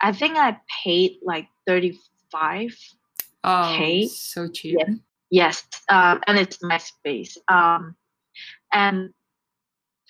I 0.00 0.12
think 0.12 0.36
I 0.36 0.56
paid 0.84 1.18
like 1.22 1.48
35 1.66 2.74
oh, 3.44 3.74
okay. 3.74 4.06
so 4.06 4.48
cheap. 4.48 4.76
Yes. 4.78 4.98
Yes, 5.30 5.64
um, 5.88 6.20
and 6.26 6.38
it's 6.38 6.62
my 6.62 6.76
space. 6.76 7.38
Um, 7.48 7.96
and 8.72 9.10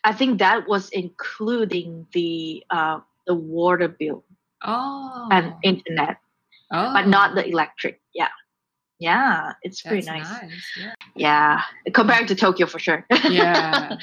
I 0.02 0.12
think 0.12 0.40
that 0.40 0.66
was 0.66 0.88
including 0.90 2.06
the 2.12 2.64
uh, 2.70 2.98
the 3.26 3.34
water 3.34 3.86
bill 3.88 4.24
Oh, 4.64 5.28
and 5.30 5.54
internet, 5.62 6.18
oh, 6.72 6.92
but 6.92 7.06
not 7.06 7.36
the 7.36 7.46
electric. 7.46 8.00
Yeah, 8.14 8.28
yeah, 8.98 9.52
it's 9.62 9.82
pretty 9.82 10.06
nice. 10.06 10.28
nice. 10.28 10.50
Yeah, 10.76 10.92
Yeah, 11.14 11.62
compared 11.92 12.26
to 12.28 12.34
Tokyo 12.34 12.66
for 12.66 12.80
sure. 12.80 13.06
yeah, 13.30 13.96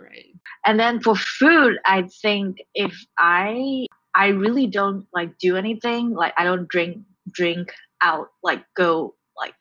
right. 0.00 0.34
and 0.66 0.80
then 0.80 1.00
for 1.00 1.14
food, 1.16 1.76
I 1.84 2.08
think 2.22 2.58
if 2.74 2.94
I 3.18 3.86
I 4.14 4.28
really 4.28 4.66
don't 4.66 5.06
like 5.12 5.36
do 5.38 5.56
anything, 5.56 6.14
like 6.14 6.32
I 6.38 6.44
don't 6.44 6.66
drink 6.68 6.98
drink 7.30 7.72
out, 8.04 8.28
like 8.42 8.64
go 8.76 9.14
like 9.36 9.54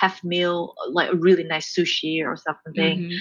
have 0.00 0.22
meal 0.24 0.74
like 0.90 1.10
a 1.12 1.16
really 1.16 1.44
nice 1.44 1.74
sushi 1.74 2.24
or 2.24 2.36
something. 2.36 2.98
Mhm. 3.00 3.16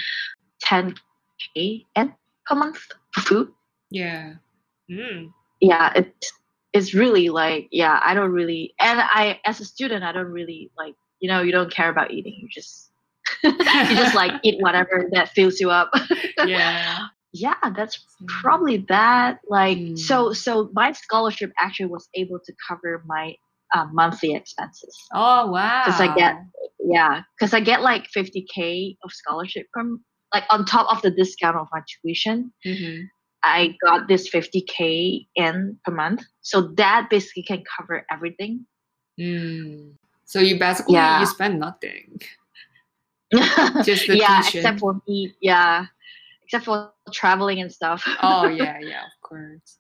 10k 0.64 1.86
and 1.96 2.14
per 2.46 2.56
month 2.56 2.80
for 3.14 3.22
food. 3.22 3.52
Yeah. 3.90 4.34
Mm. 4.90 5.32
Yeah, 5.62 5.92
it's 5.96 6.32
it's 6.74 6.94
really 6.94 7.30
like 7.30 7.68
yeah, 7.72 8.00
I 8.04 8.14
don't 8.14 8.32
really 8.32 8.74
and 8.80 9.00
I 9.02 9.40
as 9.46 9.60
a 9.60 9.66
student 9.66 10.04
I 10.04 10.12
don't 10.12 10.32
really 10.32 10.72
like 10.78 10.96
you 11.20 11.30
know 11.30 11.42
you 11.42 11.52
don't 11.52 11.72
care 11.72 11.90
about 11.90 12.12
eating. 12.12 12.36
You 12.42 12.48
just 12.50 12.92
you 13.44 13.54
just 13.96 14.16
like 14.16 14.34
eat 14.44 14.56
whatever 14.62 15.10
that 15.14 15.30
fills 15.30 15.60
you 15.60 15.70
up. 15.70 15.92
yeah. 16.46 16.98
yeah, 17.34 17.56
that's 17.76 18.00
probably 18.28 18.78
that. 18.90 19.40
Like 19.48 19.80
so 19.96 20.30
Mm. 20.30 20.36
so 20.36 20.70
my 20.74 20.92
scholarship 20.94 21.52
actually 21.60 21.88
was 21.88 22.08
able 22.16 22.40
to 22.46 22.54
cover 22.68 23.04
my 23.06 23.36
uh, 23.76 23.86
monthly 23.92 24.34
expenses. 24.36 24.96
Oh 25.14 25.52
wow. 25.52 25.84
Because 25.86 26.02
I 26.02 26.14
get 26.16 26.36
yeah, 26.80 27.22
because 27.38 27.54
I 27.54 27.60
get 27.60 27.82
like 27.82 28.08
50k 28.16 28.98
of 29.04 29.12
scholarship 29.12 29.68
from 29.74 30.04
like 30.34 30.44
on 30.50 30.66
top 30.66 30.92
of 30.92 31.02
the 31.02 31.12
discount 31.12 31.56
of 31.58 31.68
my 31.72 31.82
tuition. 32.02 32.52
Mhm. 32.66 33.08
I 33.44 33.76
got 33.86 34.08
this 34.08 34.30
50k 34.30 35.28
in 35.36 35.78
per 35.86 35.94
month. 35.94 36.24
So 36.42 36.74
that 36.78 37.08
basically 37.10 37.44
can 37.44 37.64
cover 37.78 38.06
everything. 38.12 38.66
Mm. 39.20 39.94
So 40.26 40.40
you 40.40 40.60
basically 40.60 40.96
Yeah. 40.96 41.20
you 41.20 41.26
spend 41.26 41.60
nothing, 41.60 42.20
yeah, 43.32 43.82
just 43.84 44.08
the 44.08 44.20
tuition. 44.20 44.60
except 44.60 44.80
for 44.80 45.00
me, 45.08 45.34
yeah. 45.42 45.86
Except 46.44 46.66
for 46.66 46.92
traveling 47.14 47.60
and 47.62 47.72
stuff. 47.72 48.04
oh 48.22 48.48
yeah, 48.62 48.80
yeah, 48.80 49.04
of 49.04 49.12
course. 49.22 49.80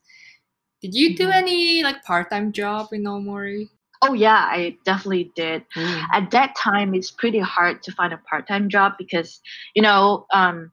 Did 0.81 0.93
you 0.93 1.15
do 1.15 1.27
Mhm. 1.27 1.33
any 1.33 1.83
like 1.83 2.03
part-time 2.03 2.51
job 2.51 2.89
in 2.93 3.03
Aomori? 3.03 3.69
Oh 4.01 4.13
yeah, 4.13 4.35
I 4.49 4.77
definitely 4.85 5.31
did. 5.35 5.63
Ooh. 5.77 6.01
At 6.13 6.31
that 6.31 6.55
time 6.55 6.93
it's 6.93 7.11
pretty 7.11 7.39
hard 7.39 7.81
to 7.83 7.91
find 7.91 8.13
a 8.13 8.17
part-time 8.29 8.69
job 8.69 8.93
because, 8.97 9.39
you 9.75 9.81
know, 9.81 10.25
um 10.33 10.71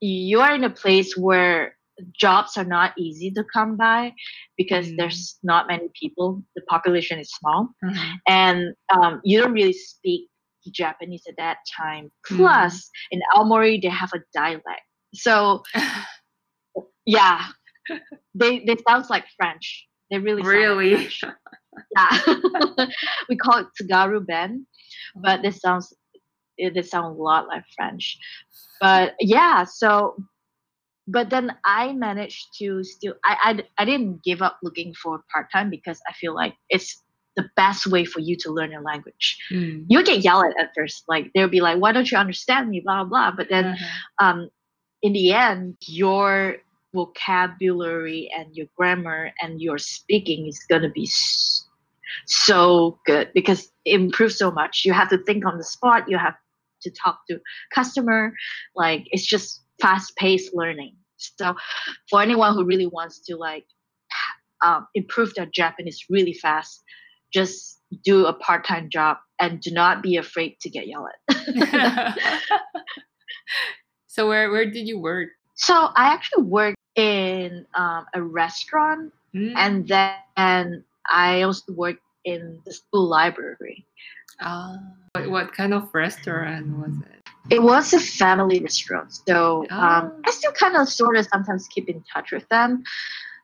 you 0.00 0.40
are 0.40 0.54
in 0.54 0.64
a 0.64 0.70
place 0.70 1.16
where 1.16 1.74
jobs 2.16 2.56
are 2.56 2.64
not 2.64 2.92
easy 2.96 3.30
to 3.32 3.42
come 3.52 3.76
by 3.76 4.12
because 4.56 4.86
Mm. 4.88 4.96
there's 4.98 5.36
not 5.42 5.66
many 5.66 5.88
people. 6.00 6.42
The 6.54 6.62
population 6.62 7.18
is 7.18 7.30
small. 7.32 7.70
Uh-huh. 7.84 8.14
and 8.28 8.74
um, 8.94 9.20
you 9.24 9.40
don't 9.40 9.52
really 9.52 9.72
speak 9.72 10.28
Japanese 10.70 11.22
at 11.28 11.36
that 11.38 11.58
time. 11.76 12.04
Mm. 12.30 12.36
Plus, 12.36 12.90
in 13.10 13.20
Aomori, 13.34 13.80
they 13.82 13.88
have 13.88 14.12
a 14.14 14.20
dialect. 14.34 14.82
So 15.14 15.62
yeah, 17.06 17.46
they 18.34 18.60
they 18.66 18.76
sound 18.88 19.06
like 19.10 19.24
French. 19.36 19.86
They 20.10 20.18
really 20.18 20.42
really? 20.42 21.08
Yeah, 21.96 22.10
we 23.28 23.36
call 23.36 23.58
it 23.58 23.66
Tsugaru 23.80 24.24
Ben, 24.26 24.66
but 25.16 25.42
this 25.42 25.60
sounds 25.60 25.92
it 26.56 26.74
they 26.74 26.82
sound 26.82 27.06
a 27.18 27.22
lot 27.22 27.46
like 27.46 27.64
French. 27.76 28.18
But 28.80 29.14
yeah, 29.20 29.64
so 29.64 30.16
but 31.06 31.30
then 31.30 31.54
I 31.64 31.92
managed 31.92 32.48
to 32.58 32.82
still 32.84 33.14
I, 33.24 33.36
I 33.78 33.82
I 33.82 33.84
didn't 33.84 34.22
give 34.24 34.42
up 34.42 34.58
looking 34.62 34.92
for 34.94 35.22
part 35.32 35.50
time 35.52 35.70
because 35.70 36.00
I 36.08 36.12
feel 36.14 36.34
like 36.34 36.54
it's 36.68 37.02
the 37.36 37.48
best 37.54 37.86
way 37.86 38.04
for 38.04 38.18
you 38.18 38.36
to 38.36 38.50
learn 38.50 38.74
a 38.74 38.80
language. 38.80 39.38
Mm. 39.52 39.84
You 39.88 40.02
get 40.02 40.24
yelled 40.24 40.46
at 40.46 40.58
at 40.60 40.70
first, 40.76 41.04
like 41.06 41.30
they'll 41.34 41.48
be 41.48 41.60
like, 41.60 41.78
"Why 41.78 41.92
don't 41.92 42.10
you 42.10 42.18
understand 42.18 42.68
me?" 42.70 42.80
Blah 42.80 43.04
blah. 43.04 43.30
blah. 43.30 43.36
But 43.36 43.48
then, 43.50 43.66
Uh-huh. 43.66 44.26
um, 44.26 44.48
in 45.02 45.12
the 45.12 45.32
end, 45.32 45.76
your 45.86 46.56
vocabulary 46.94 48.30
and 48.36 48.54
your 48.54 48.66
grammar 48.76 49.30
and 49.40 49.60
your 49.60 49.78
speaking 49.78 50.46
is 50.46 50.58
gonna 50.68 50.90
be 50.90 51.08
so 52.26 52.98
good 53.06 53.30
because 53.34 53.70
it 53.84 54.00
improves 54.00 54.36
so 54.36 54.50
much. 54.50 54.82
You 54.84 54.92
have 54.92 55.08
to 55.10 55.18
think 55.18 55.44
on 55.46 55.58
the 55.58 55.64
spot. 55.64 56.08
You 56.08 56.18
have 56.18 56.34
to 56.82 56.90
talk 56.90 57.20
to 57.28 57.38
customer. 57.74 58.32
Like 58.74 59.04
it's 59.10 59.26
just 59.26 59.62
fast 59.80 60.16
paced 60.16 60.54
learning. 60.54 60.96
So 61.16 61.54
for 62.08 62.22
anyone 62.22 62.54
who 62.54 62.64
really 62.64 62.86
wants 62.86 63.20
to 63.26 63.36
like 63.36 63.66
um, 64.62 64.86
improve 64.94 65.34
their 65.34 65.46
Japanese 65.46 66.04
really 66.08 66.32
fast, 66.32 66.82
just 67.32 67.80
do 68.04 68.26
a 68.26 68.32
part 68.32 68.64
time 68.64 68.88
job 68.90 69.18
and 69.40 69.60
do 69.60 69.70
not 69.70 70.02
be 70.02 70.16
afraid 70.16 70.56
to 70.60 70.70
get 70.70 70.86
yelled 70.86 71.08
at. 71.28 72.18
so 74.06 74.28
where 74.28 74.50
where 74.50 74.70
did 74.70 74.86
you 74.86 74.98
work? 74.98 75.28
so 75.58 75.90
I 75.96 76.12
actually 76.12 76.44
worked 76.44 76.77
in 76.98 77.64
um, 77.74 78.06
a 78.14 78.20
restaurant 78.22 79.12
Mm. 79.34 79.52
and 79.56 79.86
then 79.86 80.84
I 81.04 81.42
also 81.42 81.70
worked 81.76 82.00
in 82.24 82.60
the 82.64 82.72
school 82.72 83.06
library. 83.08 83.84
Ah, 84.40 84.80
what, 85.12 85.28
what 85.30 85.52
kind 85.52 85.74
of 85.74 85.92
restaurant 85.92 86.64
was 86.78 86.96
it? 87.04 87.28
It 87.50 87.62
was 87.62 87.92
a 87.92 88.00
family 88.00 88.58
restaurant, 88.60 89.12
so 89.28 89.66
um, 89.68 90.12
Oh. 90.16 90.20
I 90.24 90.30
still 90.32 90.52
kind 90.52 90.76
of 90.76 90.88
sort 90.88 91.16
of 91.20 91.26
sometimes 91.28 91.68
keep 91.68 91.90
in 91.90 92.02
touch 92.12 92.32
with 92.32 92.48
them. 92.48 92.82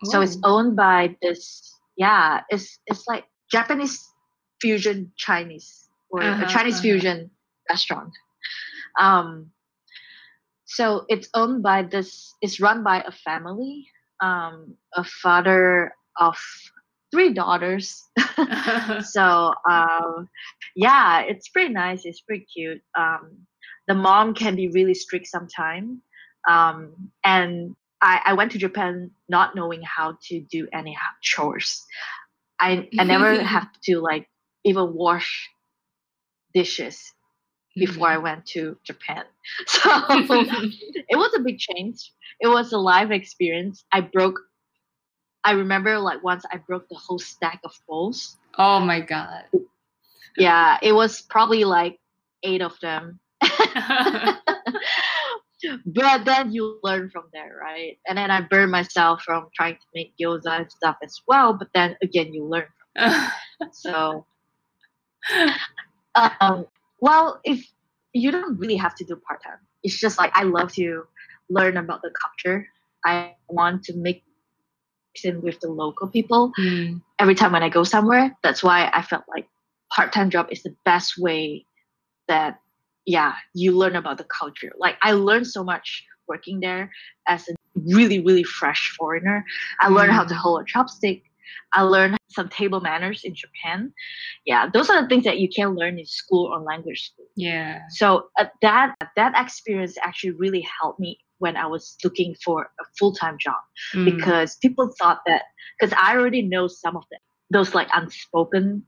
So 0.04 0.22
it's 0.24 0.36
Oh. 0.42 0.56
owned 0.56 0.74
by 0.74 1.16
this, 1.20 1.76
yeah, 1.96 2.40
it's 2.48 2.78
it's 2.86 3.04
like 3.06 3.24
Japanese 3.52 4.08
fusion 4.60 5.12
Chinese 5.16 5.88
or 6.08 6.22
Uh-huh, 6.24 6.44
a 6.44 6.48
Chinese 6.48 6.80
uh-huh. 6.80 6.82
fusion 6.88 7.30
restaurant. 7.68 8.12
Um, 8.98 9.52
so 10.66 11.04
it's 11.08 11.28
owned 11.34 11.62
by 11.62 11.82
this. 11.82 12.34
It's 12.40 12.60
run 12.60 12.82
by 12.82 13.02
a 13.02 13.12
family, 13.12 13.86
um, 14.22 14.74
a 14.94 15.04
father 15.04 15.94
of 16.18 16.36
three 17.12 17.32
daughters. 17.32 18.02
so 19.02 19.52
um, 19.70 20.28
yeah, 20.74 21.20
it's 21.20 21.48
pretty 21.48 21.72
nice. 21.72 22.04
It's 22.04 22.20
pretty 22.20 22.46
cute. 22.46 22.80
Um, 22.98 23.46
the 23.86 23.94
mom 23.94 24.34
can 24.34 24.56
be 24.56 24.68
really 24.68 24.94
strict 24.94 25.26
sometimes, 25.26 25.98
um, 26.48 27.10
and 27.24 27.76
I, 28.00 28.20
I 28.26 28.32
went 28.32 28.52
to 28.52 28.58
Japan 28.58 29.10
not 29.28 29.54
knowing 29.54 29.82
how 29.82 30.16
to 30.28 30.40
do 30.40 30.66
any 30.72 30.96
chores. 31.22 31.84
I 32.58 32.88
I 32.98 33.04
never 33.04 33.42
have 33.42 33.68
to 33.84 34.00
like 34.00 34.28
even 34.64 34.94
wash 34.94 35.50
dishes 36.54 37.13
before 37.76 38.08
I 38.08 38.18
went 38.18 38.46
to 38.46 38.76
Japan. 38.84 39.24
So 39.66 39.90
it 40.08 41.16
was 41.16 41.34
a 41.36 41.40
big 41.40 41.58
change. 41.58 42.12
It 42.40 42.48
was 42.48 42.72
a 42.72 42.78
live 42.78 43.10
experience. 43.10 43.84
I 43.92 44.00
broke. 44.00 44.40
I 45.44 45.52
remember 45.52 45.98
like 45.98 46.24
once 46.24 46.44
I 46.50 46.56
broke 46.56 46.88
the 46.88 46.96
whole 46.96 47.18
stack 47.18 47.60
of 47.64 47.72
bowls. 47.86 48.38
oh 48.58 48.80
my 48.80 49.00
god. 49.00 49.44
Yeah, 50.38 50.78
it 50.82 50.92
was 50.92 51.20
probably 51.20 51.64
like 51.64 51.98
eight 52.42 52.62
of 52.62 52.78
them. 52.80 53.20
but 55.86 56.24
then 56.24 56.52
you 56.52 56.78
learn 56.82 57.10
from 57.10 57.24
there, 57.32 57.58
right? 57.60 57.98
And 58.06 58.18
then 58.18 58.30
I 58.30 58.40
burned 58.40 58.72
myself 58.72 59.22
from 59.22 59.48
trying 59.54 59.74
to 59.76 59.86
make 59.94 60.14
gyoza 60.20 60.60
and 60.60 60.70
stuff 60.70 60.96
as 61.02 61.20
well. 61.26 61.54
But 61.54 61.68
then 61.74 61.96
again, 62.02 62.32
you 62.32 62.44
learn. 62.44 62.66
So, 63.72 64.26
um, 66.14 66.66
well, 67.00 67.40
if 67.44 67.66
you 68.14 68.32
don't 68.32 68.58
really 68.58 68.76
have 68.76 68.94
to 68.96 69.04
do 69.04 69.16
part 69.28 69.42
time, 69.44 69.58
it's 69.82 69.98
just 70.00 70.18
like 70.18 70.32
I 70.34 70.44
love 70.44 70.72
to 70.74 71.04
learn 71.50 71.76
about 71.76 72.02
the 72.02 72.12
culture. 72.22 72.68
I 73.04 73.34
want 73.48 73.84
to 73.84 73.96
make 73.96 74.24
in 75.24 75.42
with 75.42 75.60
the 75.60 75.68
local 75.68 76.08
people 76.08 76.52
Mm. 76.58 77.02
every 77.18 77.34
time 77.34 77.52
when 77.52 77.62
I 77.62 77.68
go 77.68 77.84
somewhere. 77.84 78.36
That's 78.42 78.62
why 78.62 78.90
I 78.92 79.02
felt 79.02 79.24
like 79.28 79.48
part 79.94 80.12
time 80.12 80.30
job 80.30 80.48
is 80.50 80.62
the 80.62 80.74
best 80.84 81.14
way 81.18 81.66
that 82.28 82.58
yeah 83.06 83.34
you 83.54 83.72
learn 83.76 83.96
about 83.96 84.18
the 84.18 84.24
culture. 84.24 84.72
Like 84.78 84.96
I 85.02 85.12
learned 85.12 85.46
so 85.46 85.64
much 85.64 86.04
working 86.28 86.60
there 86.60 86.90
as 87.28 87.48
a 87.48 87.54
really 87.94 88.20
really 88.20 88.44
fresh 88.44 88.94
foreigner. 88.98 89.44
I 89.80 89.88
learned 89.88 90.12
how 90.12 90.24
to 90.24 90.34
Mm. 90.34 90.38
hold 90.38 90.62
a 90.62 90.64
chopstick. 90.64 91.22
I 91.72 91.82
learned 91.82 92.16
some 92.30 92.48
table 92.48 92.80
manners 92.80 93.22
in 93.24 93.34
Japan. 93.34 93.92
Yeah, 94.44 94.68
those 94.72 94.90
are 94.90 95.02
the 95.02 95.08
things 95.08 95.24
that 95.24 95.38
you 95.38 95.48
can 95.48 95.74
learn 95.74 95.98
in 95.98 96.06
school 96.06 96.46
or 96.52 96.60
language 96.60 97.10
school. 97.12 97.26
Yeah. 97.36 97.80
So 97.90 98.28
uh, 98.38 98.46
that 98.62 98.94
that 99.16 99.32
experience 99.36 99.96
actually 100.02 100.32
really 100.32 100.66
helped 100.80 101.00
me 101.00 101.18
when 101.38 101.56
I 101.56 101.66
was 101.66 101.96
looking 102.04 102.34
for 102.44 102.70
a 102.80 102.84
full 102.98 103.12
time 103.12 103.36
job 103.38 103.60
Mm. 103.94 104.04
because 104.04 104.56
people 104.56 104.90
thought 104.98 105.20
that 105.26 105.42
because 105.78 105.94
I 106.00 106.16
already 106.16 106.42
know 106.42 106.66
some 106.68 106.96
of 106.96 107.04
the 107.10 107.18
those 107.50 107.74
like 107.74 107.88
unspoken 107.94 108.82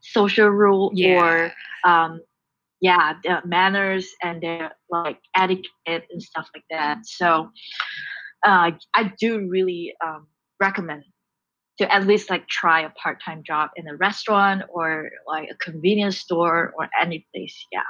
social 0.00 0.48
rule 0.48 0.90
yeah. 0.94 1.18
or 1.18 1.52
um 1.90 2.20
yeah 2.80 3.14
manners 3.44 4.08
and 4.22 4.42
their 4.42 4.72
like 4.90 5.18
etiquette 5.36 6.04
and 6.10 6.22
stuff 6.22 6.48
like 6.54 6.64
that 6.70 6.98
so 7.04 7.50
uh, 8.46 8.70
i 8.94 9.12
do 9.18 9.48
really 9.48 9.94
um, 10.04 10.26
recommend 10.60 11.02
to 11.78 11.92
at 11.92 12.06
least 12.06 12.30
like 12.30 12.46
try 12.48 12.82
a 12.82 12.90
part-time 12.90 13.42
job 13.44 13.70
in 13.76 13.88
a 13.88 13.96
restaurant 13.96 14.62
or 14.68 15.10
like 15.26 15.48
a 15.50 15.56
convenience 15.56 16.18
store 16.18 16.72
or 16.76 16.88
any 17.00 17.26
place 17.32 17.66
yeah 17.72 17.82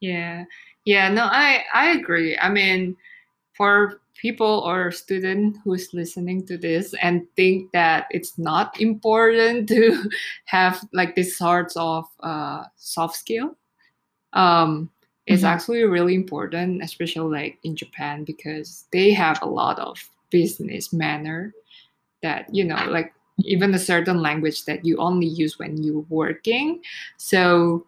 Yeah. 0.00 0.44
Yeah, 0.84 1.08
no, 1.10 1.24
I 1.24 1.64
I 1.74 1.90
agree. 1.90 2.38
I 2.40 2.48
mean, 2.48 2.96
for 3.56 4.00
people 4.20 4.62
or 4.66 4.90
student 4.92 5.56
who's 5.64 5.92
listening 5.94 6.46
to 6.46 6.56
this 6.58 6.94
and 7.02 7.26
think 7.36 7.70
that 7.72 8.06
it's 8.10 8.38
not 8.38 8.80
important 8.80 9.68
to 9.74 10.10
have 10.46 10.82
like 10.92 11.14
these 11.16 11.36
sorts 11.36 11.76
of 11.76 12.06
uh, 12.20 12.64
soft 12.76 13.16
skill, 13.16 13.56
um, 14.32 14.90
it's 15.26 15.42
Mhm. 15.42 15.48
actually 15.48 15.84
really 15.84 16.14
important, 16.14 16.82
especially 16.82 17.30
like 17.40 17.58
in 17.64 17.76
Japan 17.76 18.24
because 18.24 18.86
they 18.92 19.12
have 19.12 19.38
a 19.42 19.46
lot 19.48 19.78
of 19.78 19.98
business 20.30 20.92
manner 20.92 21.52
that 22.22 22.46
you 22.54 22.64
know 22.64 22.84
like 22.90 23.12
even 23.44 23.74
a 23.74 23.78
certain 23.78 24.20
language 24.22 24.64
that 24.64 24.84
you 24.84 24.96
only 24.98 25.26
use 25.26 25.58
when 25.58 25.82
you're 25.82 26.04
working. 26.08 26.80
So 27.16 27.86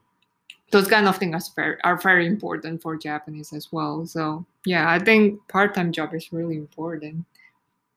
those 0.71 0.89
kind 0.89 1.07
of 1.07 1.19
things 1.19 1.35
are 1.35 1.53
very, 1.55 1.77
are 1.85 1.97
very 1.97 2.27
important 2.27 2.81
for 2.83 2.97
Japanese 2.97 3.53
as 3.53 3.71
well. 3.73 4.07
So 4.07 4.45
yeah, 4.65 4.91
I 4.91 4.99
think 4.99 5.41
part-time 5.49 5.93
job 5.93 6.15
is 6.15 6.33
really 6.33 6.57
important 6.57 7.25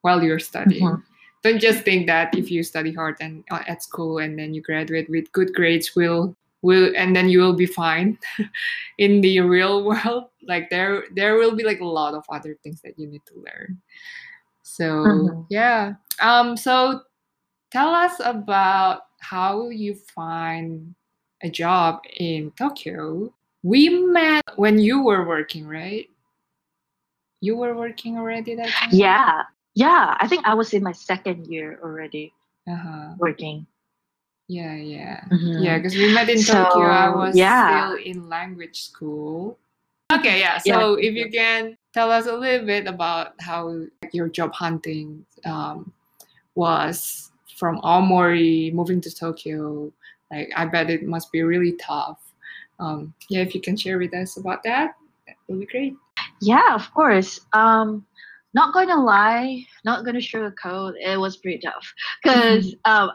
while 0.01 0.21
you're 0.23 0.39
studying. 0.39 0.83
Mhm. 0.85 1.03
Don't 1.43 1.59
just 1.59 1.83
think 1.83 2.07
that 2.07 2.33
if 2.35 2.49
you 2.49 2.63
study 2.63 2.91
hard 2.91 3.17
and 3.21 3.43
uh, 3.51 3.61
at 3.67 3.83
school 3.83 4.17
and 4.17 4.37
then 4.37 4.53
you 4.53 4.61
graduate 4.61 5.09
with 5.09 5.31
good 5.31 5.53
grades 5.53 5.95
will 5.95 6.35
will 6.63 6.91
and 6.97 7.15
then 7.15 7.29
you 7.29 7.39
will 7.39 7.53
be 7.53 7.67
fine 7.67 8.17
in 8.97 9.21
the 9.21 9.39
real 9.41 9.83
world. 9.87 10.25
Like 10.41 10.69
there 10.69 11.03
there 11.13 11.35
will 11.37 11.55
be 11.55 11.63
like 11.63 11.81
a 11.81 11.85
lot 11.85 12.13
of 12.15 12.25
other 12.29 12.57
things 12.63 12.81
that 12.81 12.97
you 12.97 13.05
need 13.07 13.21
to 13.27 13.35
learn. 13.45 13.79
So 14.63 14.83
Mhm. 15.05 15.45
yeah. 15.49 15.93
Um 16.19 16.57
so 16.57 17.01
tell 17.71 17.89
us 17.89 18.19
about 18.23 19.07
how 19.19 19.69
you 19.69 19.95
find 19.95 20.95
a 21.43 21.49
job 21.49 22.01
in 22.17 22.51
Tokyo. 22.57 23.33
We 23.63 23.89
met 23.89 24.43
when 24.55 24.79
you 24.79 25.03
were 25.03 25.25
working, 25.27 25.67
right? 25.67 26.09
You 27.41 27.57
were 27.57 27.75
working 27.75 28.17
already 28.17 28.55
that 28.55 28.69
time? 28.69 28.89
yeah 28.91 29.43
yeah 29.75 30.15
i 30.19 30.27
think 30.27 30.47
i 30.47 30.53
was 30.53 30.73
in 30.73 30.81
my 30.81 30.93
second 30.93 31.45
year 31.47 31.77
already 31.83 32.33
Uh-huh. 32.67 33.13
working 33.19 33.67
Yeah, 34.47 34.77
yeah. 34.77 35.25
Mhm. 35.29 35.57
Yeah, 35.65 35.77
because 35.81 35.97
we 35.97 36.13
met 36.13 36.29
in 36.29 36.37
So, 36.37 36.53
Tokyo. 36.53 36.85
I 36.85 37.09
was 37.09 37.33
yeah. 37.33 37.65
still 37.65 37.97
in 37.97 38.29
language 38.29 38.77
school. 38.85 39.57
Okay, 40.13 40.37
yeah. 40.37 40.61
So 40.61 41.01
Yeah. 41.01 41.09
if 41.09 41.13
you 41.17 41.33
can 41.33 41.73
tell 41.97 42.13
us 42.13 42.29
a 42.29 42.33
little 42.37 42.61
bit 42.61 42.85
about 42.85 43.33
how 43.41 43.89
your 44.13 44.29
job 44.29 44.53
hunting 44.53 45.25
um, 45.49 45.89
was 46.53 47.33
from 47.55 47.79
Aomori 47.81 48.73
moving 48.73 49.01
to 49.01 49.13
Tokyo, 49.13 49.91
like 50.31 50.51
I 50.55 50.65
bet 50.65 50.89
it 50.89 51.03
must 51.03 51.31
be 51.31 51.41
really 51.41 51.73
tough. 51.81 52.19
Um, 52.79 53.13
yeah, 53.29 53.41
if 53.41 53.55
you 53.55 53.61
can 53.61 53.77
share 53.77 53.97
with 53.97 54.13
us 54.13 54.37
about 54.37 54.63
that, 54.63 54.95
that 55.27 55.35
would 55.47 55.61
be 55.61 55.65
great. 55.65 55.93
Yeah, 56.41 56.75
of 56.75 56.93
course. 56.93 57.39
Um, 57.53 58.05
not 58.53 58.73
going 58.73 58.89
to 58.89 58.95
lie, 58.95 59.65
not 59.83 60.03
going 60.03 60.15
to 60.15 60.21
sugarcoat. 60.21 60.93
It 61.01 61.17
was 61.17 61.37
pretty 61.37 61.59
tough 61.59 61.93
because 62.23 62.75
um, 62.85 63.11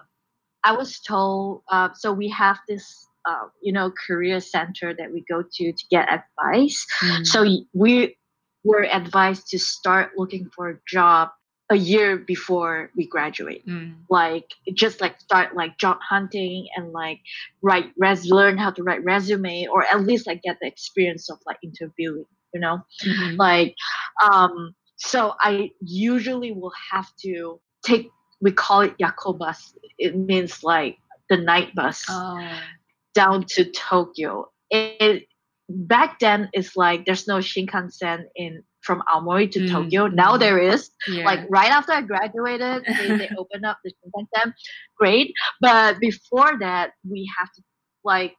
I 0.64 0.72
was 0.72 1.00
told. 1.00 1.62
Uh, 1.70 1.90
so 1.94 2.12
we 2.12 2.28
have 2.30 2.58
this, 2.68 3.08
uh, 3.28 3.48
you 3.62 3.72
know, 3.72 3.92
career 4.06 4.40
center 4.40 4.94
that 4.94 5.12
we 5.12 5.24
go 5.28 5.42
to 5.42 5.72
to 5.72 5.84
get 5.90 6.08
advice. 6.10 6.86
Mm. 7.02 7.26
So 7.26 7.46
we 7.74 8.16
we're 8.64 8.84
advised 8.84 9.48
to 9.48 9.58
start 9.58 10.12
looking 10.16 10.50
for 10.54 10.70
a 10.70 10.78
job 10.86 11.30
a 11.70 11.76
year 11.76 12.16
before 12.16 12.90
we 12.96 13.06
graduate 13.06 13.64
Mm. 13.66 13.94
like 14.10 14.48
just 14.74 15.00
like 15.00 15.20
start 15.20 15.54
like 15.56 15.78
job 15.78 15.98
hunting 16.08 16.66
and 16.76 16.92
like 16.92 17.20
write 17.62 17.86
res 17.96 18.26
learn 18.26 18.58
how 18.58 18.70
to 18.70 18.82
write 18.82 19.04
resume 19.04 19.66
or 19.72 19.84
at 19.84 20.00
least 20.04 20.26
like 20.26 20.42
get 20.42 20.56
the 20.60 20.66
experience 20.68 21.30
of 21.30 21.38
like 21.46 21.58
interviewing 21.62 22.24
you 22.54 22.60
know 22.60 22.78
Mhm. 23.06 23.36
like 23.38 23.74
um 24.22 24.74
so 24.96 25.34
i 25.40 25.70
usually 25.80 26.52
will 26.52 26.72
have 26.92 27.08
to 27.22 27.60
take 27.84 28.08
we 28.40 28.52
call 28.52 28.80
it 28.82 28.94
yakobus 28.98 29.74
it 29.98 30.16
means 30.16 30.62
like 30.64 30.96
the 31.30 31.36
night 31.36 31.74
bus 31.74 32.04
Oh. 32.08 32.50
down 33.14 33.44
to 33.54 33.64
tokyo 33.70 34.50
it 34.70 35.24
back 35.68 36.18
then 36.20 36.48
it's 36.52 36.76
like 36.76 37.04
there's 37.06 37.26
no 37.28 37.38
shinkansen 37.38 38.24
in 38.36 38.62
from 38.82 39.02
aomori 39.12 39.50
to 39.52 39.60
Mm, 39.60 39.70
tokyo. 39.70 40.06
Now 40.08 40.36
there 40.36 40.58
is. 40.58 40.90
Yeah. 41.08 41.24
like 41.24 41.40
right 41.50 41.70
after 41.70 41.92
i 41.92 42.02
graduated 42.02 42.84
they, 42.98 43.08
they 43.20 43.30
opened 43.38 43.64
up 43.66 43.78
the 43.84 43.90
shinkansen 43.98 44.52
great. 44.98 45.32
But 45.60 45.98
before 46.00 46.52
that 46.60 46.92
we 47.08 47.30
have 47.38 47.50
to 47.56 47.62
like 48.04 48.34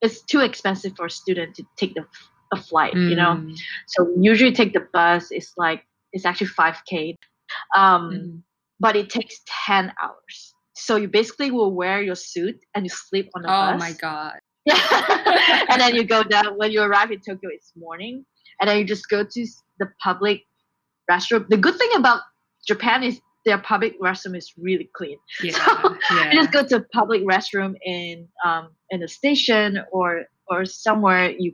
it's 0.00 0.22
too 0.22 0.40
expensive 0.40 0.92
for 0.96 1.06
a 1.06 1.10
student 1.10 1.54
to 1.56 1.64
take 1.76 1.94
the 1.94 2.04
a 2.52 2.56
flight 2.56 2.94
you 2.94 3.14
know? 3.14 3.34
Mm. 3.36 3.54
so 3.88 4.08
usually 4.18 4.52
take 4.52 4.72
the 4.72 4.84
bus. 4.92 5.26
It's 5.30 5.52
like 5.58 5.84
it's 6.12 6.24
actually 6.24 6.48
5k 6.48 7.14
um 7.76 8.02
Mhm. 8.12 8.42
but 8.80 8.96
it 8.96 9.10
takes 9.10 9.34
10 9.66 9.92
hours. 10.02 10.54
So 10.74 10.96
you 10.96 11.08
basically 11.08 11.50
will 11.50 11.72
wear 11.74 12.00
your 12.00 12.14
suit 12.14 12.56
and 12.74 12.84
you 12.86 12.90
sleep 12.90 13.28
on 13.34 13.42
the 13.42 13.48
Oh 13.48 13.52
bus. 13.52 13.74
Oh 13.74 13.78
my 13.86 13.92
god. 13.92 14.38
and 15.70 15.80
then 15.80 15.94
you 15.96 16.04
go 16.04 16.22
down. 16.22 16.56
When 16.56 16.70
you 16.70 16.80
arrive 16.82 17.10
in 17.10 17.20
tokyo 17.20 17.50
it's 17.52 17.72
morning 17.76 18.24
and 18.60 18.68
then 18.68 18.78
you 18.78 18.84
just 18.84 19.08
go 19.08 19.24
to 19.24 19.46
the 19.78 19.86
public 20.02 20.42
restroom 21.10 21.46
the 21.48 21.56
good 21.56 21.76
thing 21.76 21.90
about 21.96 22.20
japan 22.66 23.02
is 23.02 23.20
their 23.44 23.58
public 23.58 23.98
restroom 24.00 24.36
is 24.36 24.52
really 24.58 24.90
clean 24.94 25.18
Yeah. 25.42 25.52
So, 25.52 25.96
yeah. 26.10 26.32
you 26.32 26.40
just 26.40 26.52
go 26.52 26.64
to 26.66 26.84
public 26.92 27.22
restroom 27.22 27.74
in 27.84 28.28
um 28.44 28.70
in 28.90 29.02
a 29.02 29.08
station 29.08 29.78
or 29.92 30.24
or 30.48 30.64
somewhere 30.64 31.30
you 31.30 31.52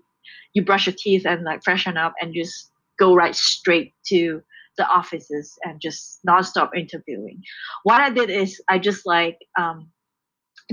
you 0.55 0.65
brush 0.65 0.87
your 0.87 0.95
teeth 0.97 1.27
and 1.27 1.45
like 1.45 1.63
freshen 1.63 1.97
up 1.97 2.15
and 2.21 2.35
just 2.35 2.71
go 2.99 3.15
right 3.15 3.35
straight 3.35 3.93
to 4.07 4.41
the 4.77 4.87
offices 4.87 5.57
and 5.63 5.81
just 5.81 6.21
nonstop 6.27 6.71
interviewing. 6.77 7.43
What 7.83 8.01
I 8.01 8.11
did 8.11 8.31
is 8.31 8.61
I 8.69 8.79
just 8.79 9.07
like 9.07 9.39
um 9.59 9.91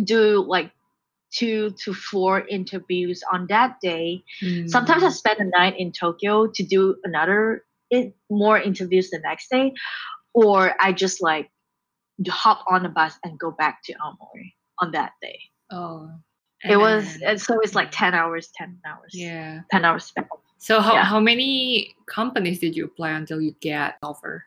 do 0.04 0.46
like 0.48 0.72
two 1.32 1.72
to 1.84 1.94
four 1.94 2.46
interviews 2.48 3.24
on 3.32 3.48
that 3.48 3.80
day. 3.82 4.24
Sometimes 4.68 5.04
I 5.04 5.08
Mm. 5.08 5.12
spend 5.14 5.40
the 5.40 5.46
night 5.46 5.76
in 5.78 5.92
Tokyo 5.92 6.48
to 6.48 6.64
do 6.64 6.96
another 7.04 7.66
in, 7.90 8.14
more 8.30 8.60
interviews 8.60 9.10
the 9.10 9.20
next 9.20 9.50
day, 9.50 9.74
or 10.34 10.76
I 10.80 10.92
just 10.94 11.22
like 11.22 11.50
hop 12.30 12.64
on 12.70 12.84
the 12.84 12.90
bus 12.90 13.18
and 13.24 13.40
go 13.40 13.52
back 13.52 13.82
to 13.86 13.94
Aomori 13.94 14.54
on 14.80 14.92
that 14.92 15.14
day. 15.22 15.40
Oh. 15.72 16.10
It 16.64 16.78
was 16.78 17.18
so 17.44 17.60
it's 17.62 17.74
like 17.74 17.90
ten 17.92 18.14
hours, 18.14 18.52
ten 18.54 18.78
hours, 18.86 19.12
Yeah. 19.16 19.62
ten 19.72 19.84
hours 19.84 20.06
spent. 20.06 20.28
So 20.60 20.80
how, 20.80 20.94
Yeah. 20.94 21.04
how 21.06 21.20
many 21.20 21.96
companies 22.06 22.60
did 22.60 22.76
you 22.76 22.86
apply 22.86 23.12
until 23.12 23.42
you 23.42 23.56
get 23.62 23.98
offer? 24.04 24.46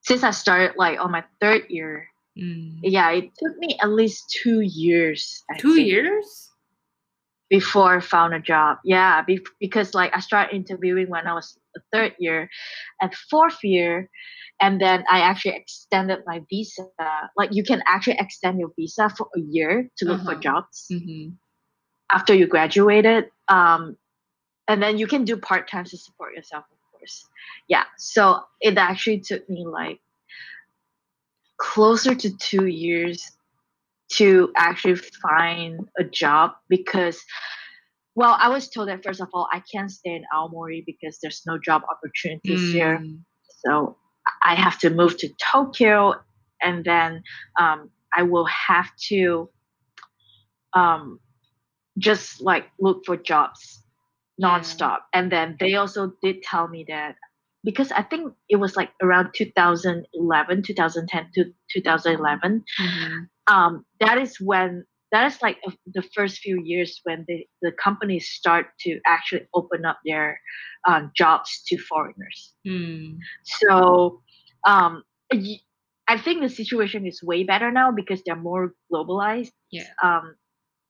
Since 0.00 0.24
I 0.24 0.32
started 0.32 0.76
like 0.76 0.98
on 0.98 1.12
my 1.12 1.22
third 1.40 1.70
year, 1.70 2.08
Mm. 2.38 2.80
yeah, 2.82 3.10
it 3.10 3.30
took 3.38 3.56
me 3.58 3.78
at 3.82 3.90
least 3.90 4.30
two 4.42 4.60
years. 4.60 5.44
I 5.50 5.58
Two 5.58 5.74
think, 5.74 5.88
years? 5.88 6.50
before 7.50 7.96
I 7.96 8.00
found 8.00 8.34
a 8.34 8.40
job. 8.40 8.78
Yeah, 8.84 9.22
be- 9.22 9.44
because 9.60 9.94
like 9.94 10.12
I 10.16 10.20
started 10.20 10.54
interviewing 10.54 11.08
when 11.10 11.26
I 11.26 11.34
was 11.34 11.58
a 11.76 11.80
third 11.92 12.14
year, 12.18 12.48
at 13.02 13.14
fourth 13.30 13.58
year, 13.62 14.08
and 14.60 14.80
then 14.80 15.04
I 15.10 15.20
actually 15.20 15.56
extended 15.56 16.20
my 16.26 16.40
visa. 16.50 16.86
Like 17.36 17.50
you 17.52 17.62
can 17.64 17.82
actually 17.86 18.16
extend 18.18 18.58
your 18.58 18.70
visa 18.76 18.96
for 18.96 19.28
a 19.36 19.40
year 19.40 19.88
to 19.98 20.04
look 20.06 20.22
for 20.24 20.32
Uh-huh. 20.32 20.40
jobs 20.40 20.86
hmm 20.90 21.28
after 22.10 22.34
you 22.34 22.46
graduated. 22.46 23.30
Um, 23.48 23.96
and 24.68 24.82
then 24.82 24.98
you 24.98 25.06
can 25.06 25.24
do 25.24 25.36
part 25.36 25.68
time 25.68 25.84
to 25.84 25.96
support 25.96 26.34
yourself, 26.34 26.64
of 26.70 26.78
course. 26.92 27.26
Yeah, 27.68 27.84
so 27.98 28.40
it 28.60 28.76
actually 28.78 29.20
took 29.20 29.48
me 29.48 29.64
like 29.66 30.00
closer 31.58 32.14
to 32.14 32.36
two 32.38 32.66
years 32.66 33.30
to 34.12 34.52
actually 34.56 34.96
find 34.96 35.80
a 35.98 36.04
job 36.04 36.52
because 36.68 37.22
well 38.14 38.36
i 38.40 38.48
was 38.48 38.68
told 38.68 38.88
that 38.88 39.02
first 39.02 39.20
of 39.20 39.28
all 39.32 39.48
i 39.52 39.62
can't 39.72 39.90
stay 39.90 40.14
in 40.14 40.24
aomori 40.34 40.82
because 40.86 41.18
there's 41.22 41.42
no 41.46 41.58
job 41.58 41.82
opportunities 41.90 42.72
here 42.72 42.98
Mm. 43.02 43.20
so 43.64 43.96
i 44.44 44.54
have 44.54 44.78
to 44.80 44.90
move 44.90 45.16
to 45.18 45.28
tokyo 45.52 46.14
and 46.62 46.84
then 46.84 47.22
um, 47.58 47.90
i 48.16 48.22
will 48.22 48.46
have 48.46 48.90
to 49.08 49.48
um, 50.74 51.20
just 51.98 52.40
like 52.42 52.66
look 52.80 53.04
for 53.06 53.16
jobs 53.16 53.82
Yeah. 54.38 54.58
nonstop 54.58 54.98
and 55.12 55.30
then 55.30 55.56
they 55.60 55.74
also 55.74 56.12
did 56.22 56.42
tell 56.42 56.68
me 56.68 56.84
that 56.88 57.16
because 57.64 57.90
i 57.92 58.02
think 58.02 58.32
it 58.48 58.56
was 58.56 58.76
like 58.76 58.90
around 59.02 59.30
2011 59.34 60.62
2010 60.62 61.30
to 61.34 61.44
2011 61.72 62.64
Mhm. 62.80 63.26
um, 63.46 63.84
that 64.00 64.18
is 64.18 64.38
when 64.40 64.84
that 65.12 65.26
is 65.32 65.40
like 65.42 65.58
the 65.94 66.02
first 66.14 66.38
few 66.38 66.60
years 66.64 67.00
when 67.04 67.24
the, 67.28 67.46
the 67.62 67.72
companies 67.72 68.28
start 68.28 68.66
to 68.80 68.98
actually 69.06 69.46
open 69.54 69.84
up 69.84 69.98
their 70.04 70.40
um, 70.88 71.10
jobs 71.16 71.62
to 71.68 71.78
foreigners 71.78 72.54
Mm. 72.66 73.18
so 73.44 74.20
um, 74.66 75.02
i 76.08 76.18
think 76.18 76.42
the 76.42 76.48
situation 76.48 77.06
is 77.06 77.22
way 77.22 77.44
better 77.44 77.70
now 77.70 77.90
because 77.90 78.22
they're 78.24 78.36
more 78.50 78.72
globalized 78.92 79.52
Yeah. 79.70 79.84
um, 80.02 80.34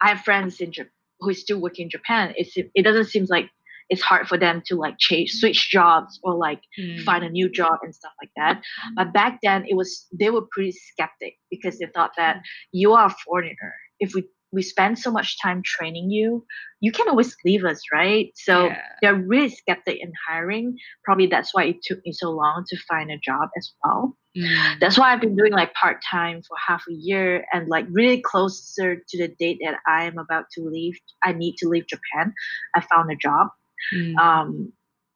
i 0.02 0.08
have 0.10 0.20
friends 0.20 0.60
in 0.60 0.72
Japan 0.72 0.90
who 1.20 1.30
is 1.30 1.40
still 1.40 1.60
working 1.60 1.84
in 1.84 1.90
japan 1.90 2.34
it's, 2.36 2.52
it 2.56 2.82
doesn't 2.82 3.06
seem 3.06 3.26
like 3.28 3.48
it's 3.90 4.02
hard 4.02 4.26
for 4.28 4.38
them 4.38 4.62
to 4.66 4.76
like 4.76 4.96
change 4.98 5.30
switch 5.32 5.70
jobs 5.70 6.18
or 6.22 6.34
like 6.34 6.60
Mm. 6.78 7.00
find 7.04 7.24
a 7.24 7.28
new 7.30 7.48
job 7.50 7.78
and 7.82 7.94
stuff 7.94 8.12
like 8.20 8.30
that. 8.36 8.62
But 8.96 9.12
back 9.12 9.38
then, 9.42 9.64
it 9.68 9.74
was 9.76 10.06
they 10.18 10.30
were 10.30 10.42
pretty 10.50 10.72
skeptic 10.72 11.34
because 11.50 11.78
they 11.78 11.86
thought 11.94 12.12
that 12.16 12.42
you 12.72 12.92
are 12.94 13.06
a 13.06 13.14
foreigner. 13.24 13.74
If 14.00 14.14
we 14.14 14.24
we 14.52 14.62
spend 14.62 14.96
so 14.98 15.10
much 15.10 15.36
time 15.42 15.62
training 15.64 16.10
you, 16.10 16.44
you 16.80 16.92
can 16.92 17.08
always 17.08 17.36
leave 17.44 17.64
us, 17.64 17.80
right? 17.92 18.30
So 18.36 18.66
Yeah. 18.66 18.80
they're 19.02 19.14
really 19.16 19.48
skeptic 19.50 19.98
in 20.00 20.12
hiring. 20.28 20.76
Probably 21.04 21.26
that's 21.26 21.52
why 21.52 21.64
it 21.64 21.82
took 21.82 21.98
me 22.06 22.12
so 22.12 22.30
long 22.30 22.64
to 22.68 22.76
find 22.88 23.10
a 23.10 23.18
job 23.18 23.48
as 23.58 23.72
well. 23.82 24.16
Mm. 24.36 24.78
That's 24.80 24.96
why 24.96 25.12
I've 25.12 25.20
been 25.20 25.34
doing 25.36 25.52
like 25.52 25.74
part 25.74 25.98
time 26.08 26.40
for 26.46 26.56
half 26.68 26.84
a 26.88 26.92
year 26.94 27.44
and 27.52 27.68
like 27.68 27.86
really 27.90 28.20
closer 28.20 28.96
to 29.08 29.18
the 29.18 29.28
date 29.38 29.58
that 29.64 29.78
I 29.88 30.04
am 30.04 30.18
about 30.18 30.46
to 30.52 30.62
leave. 30.62 30.94
I 31.24 31.32
need 31.32 31.56
to 31.58 31.68
leave 31.68 31.86
Japan. 31.88 32.32
I 32.76 32.80
found 32.80 33.10
a 33.10 33.16
job 33.16 33.48
Mm. 33.94 34.16
um 34.16 34.72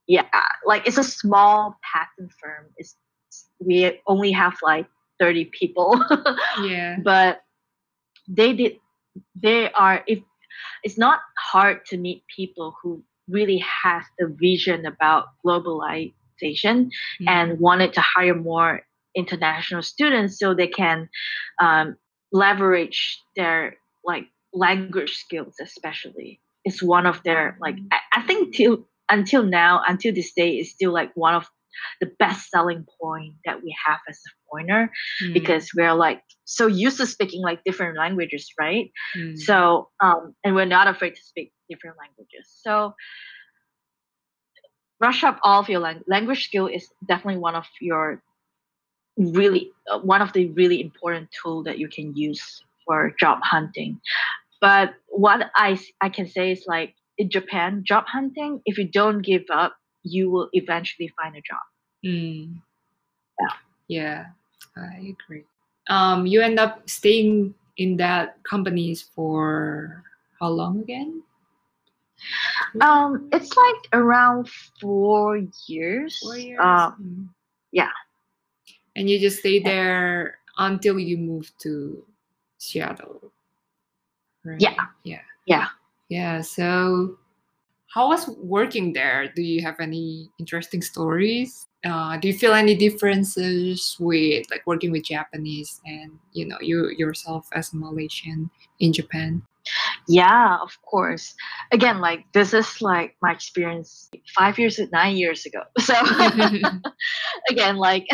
yeah 0.07 0.27
like 0.67 0.87
it's 0.87 0.99
a 0.99 1.05
small 1.05 1.77
patent 1.83 2.33
firm 2.41 2.67
it's 2.77 2.97
we 3.61 4.01
only 4.07 4.33
have 4.33 4.57
like 4.63 4.87
30 5.21 5.47
people 5.47 6.03
yeah. 6.63 6.97
but 7.03 7.43
they 8.29 8.53
did 8.53 8.73
they 9.35 9.71
are 9.73 10.03
if 10.07 10.21
it's 10.83 10.99
not 10.99 11.21
hard 11.39 11.85
to 11.87 11.97
meet 11.97 12.23
people 12.35 12.77
who 12.83 13.03
really 13.29 13.59
have 13.59 14.03
the 14.19 14.27
vision 14.41 14.87
about 14.87 15.27
globalization 15.45 16.13
Mm. 17.21 17.27
and 17.27 17.59
wanted 17.61 17.93
to 17.95 18.01
hire 18.01 18.35
more 18.35 18.83
international 19.17 19.83
students 19.83 20.39
so 20.39 20.55
they 20.55 20.69
can 20.69 21.09
um, 21.61 21.97
leverage 22.33 23.21
their 23.35 23.77
like 24.05 24.27
language 24.53 25.17
skills 25.17 25.57
especially 25.61 26.41
it's 26.65 26.83
one 26.83 27.07
of 27.07 27.23
their 27.23 27.57
like 27.61 27.77
I, 27.93 27.99
I 28.21 28.23
think 28.23 28.55
till 28.55 28.87
until 29.09 29.43
now 29.43 29.83
until 29.89 30.15
this 30.15 30.33
day 30.35 30.57
is 30.59 30.71
still 30.71 30.93
like 30.93 31.11
one 31.15 31.35
of 31.35 31.47
the 32.01 32.11
best 32.19 32.51
selling 32.51 32.85
point 33.01 33.35
that 33.45 33.63
we 33.63 33.75
have 33.87 34.01
as 34.09 34.19
a 34.27 34.31
foreigner 34.51 34.91
Mm. 35.23 35.35
because 35.35 35.71
we're 35.77 35.95
like 35.95 36.23
so 36.45 36.67
used 36.67 36.97
to 36.99 37.07
speaking 37.07 37.43
like 37.43 37.63
different 37.65 37.97
languages 37.97 38.51
right 38.59 38.91
Mm. 39.17 39.39
so 39.39 39.89
um 40.01 40.35
and 40.45 40.55
we're 40.55 40.65
not 40.65 40.89
afraid 40.89 41.15
to 41.15 41.23
speak 41.23 41.53
different 41.71 41.97
languages 41.99 42.49
so 42.63 42.95
brush 44.99 45.23
up 45.23 45.39
all 45.45 45.61
of 45.61 45.69
your 45.69 45.81
lang- 45.81 46.03
language 46.09 46.45
skill 46.45 46.67
is 46.67 46.89
definitely 47.07 47.39
one 47.41 47.55
of 47.55 47.67
your 47.81 48.23
really 49.17 49.71
uh, 49.93 49.99
one 50.01 50.23
of 50.23 50.33
the 50.33 50.49
really 50.51 50.81
important 50.81 51.29
tool 51.31 51.63
that 51.63 51.79
you 51.79 51.89
can 51.89 52.15
use 52.17 52.63
for 52.85 53.13
job 53.19 53.39
hunting 53.43 54.01
but 54.61 54.95
what 55.09 55.51
I, 55.55 55.79
I 56.01 56.09
can 56.09 56.29
say 56.29 56.53
is 56.53 56.65
like 56.67 56.95
in 57.17 57.31
japan 57.31 57.83
job 57.85 58.05
hunting 58.07 58.61
if 58.65 58.79
you 58.79 58.89
don't 58.89 59.23
give 59.23 59.45
up 59.53 59.77
you 60.03 60.31
will 60.31 60.49
eventually 60.53 61.13
find 61.17 61.35
a 61.37 61.41
job 61.41 61.63
Mm. 62.05 62.61
Yeah. 63.41 63.57
Yeah, 63.89 64.25
I 64.77 65.15
agree. 65.15 65.45
Um, 65.89 66.27
you 66.27 66.41
end 66.41 66.59
up 66.59 66.89
staying 66.89 67.55
in 67.77 67.97
that 67.97 68.43
companies 68.45 69.03
for 69.15 70.05
how 70.39 70.49
long 70.49 70.81
again? 70.81 71.23
Um, 72.81 73.29
it's 73.33 73.57
like 73.57 73.89
around 73.93 74.49
four 74.81 75.41
years. 75.67 76.19
Four 76.19 76.37
years. 76.37 76.61
Um, 76.61 77.31
yeah. 77.73 77.93
And 78.97 79.09
you 79.09 79.19
just 79.19 79.39
stay 79.39 79.61
there 79.61 80.39
until 80.59 80.99
you 80.99 81.17
move 81.17 81.51
to 81.61 82.05
Seattle. 82.59 83.33
Right? 84.49 84.61
Yeah. 84.61 84.75
Yeah. 85.05 85.21
Yeah. 85.47 85.67
Yeah. 86.09 86.41
So, 86.41 87.19
how 87.95 88.09
was 88.09 88.29
working 88.39 88.93
there? 88.93 89.33
Do 89.35 89.43
you 89.43 89.63
have 89.63 89.81
any 89.81 90.31
interesting 90.39 90.83
stories? 90.83 91.67
Uh, 91.85 92.17
do 92.17 92.29
you 92.29 92.35
feel 92.35 92.55
any 92.55 92.75
differences 92.75 93.97
with 94.01 94.51
like 94.51 94.67
working 94.67 94.91
with 94.91 95.05
Japanese 95.05 95.81
and 95.87 96.19
you 96.33 96.47
know 96.47 96.59
you 96.61 96.91
yourself 96.97 97.49
as 97.53 97.73
a 97.73 97.77
Malaysian 97.77 98.51
in 98.81 98.93
Japan? 98.93 99.43
Yeah, 100.09 100.59
of 100.63 100.81
course. 100.83 101.35
Again, 101.73 102.01
like 102.01 102.25
this 102.33 102.55
is 102.55 102.81
like 102.81 103.17
my 103.21 103.33
experience 103.33 104.09
five 104.35 104.59
years, 104.59 104.81
nine 104.93 105.17
years 105.17 105.45
ago. 105.47 105.63
So 105.81 105.95
again, 107.51 107.77
like 107.77 108.07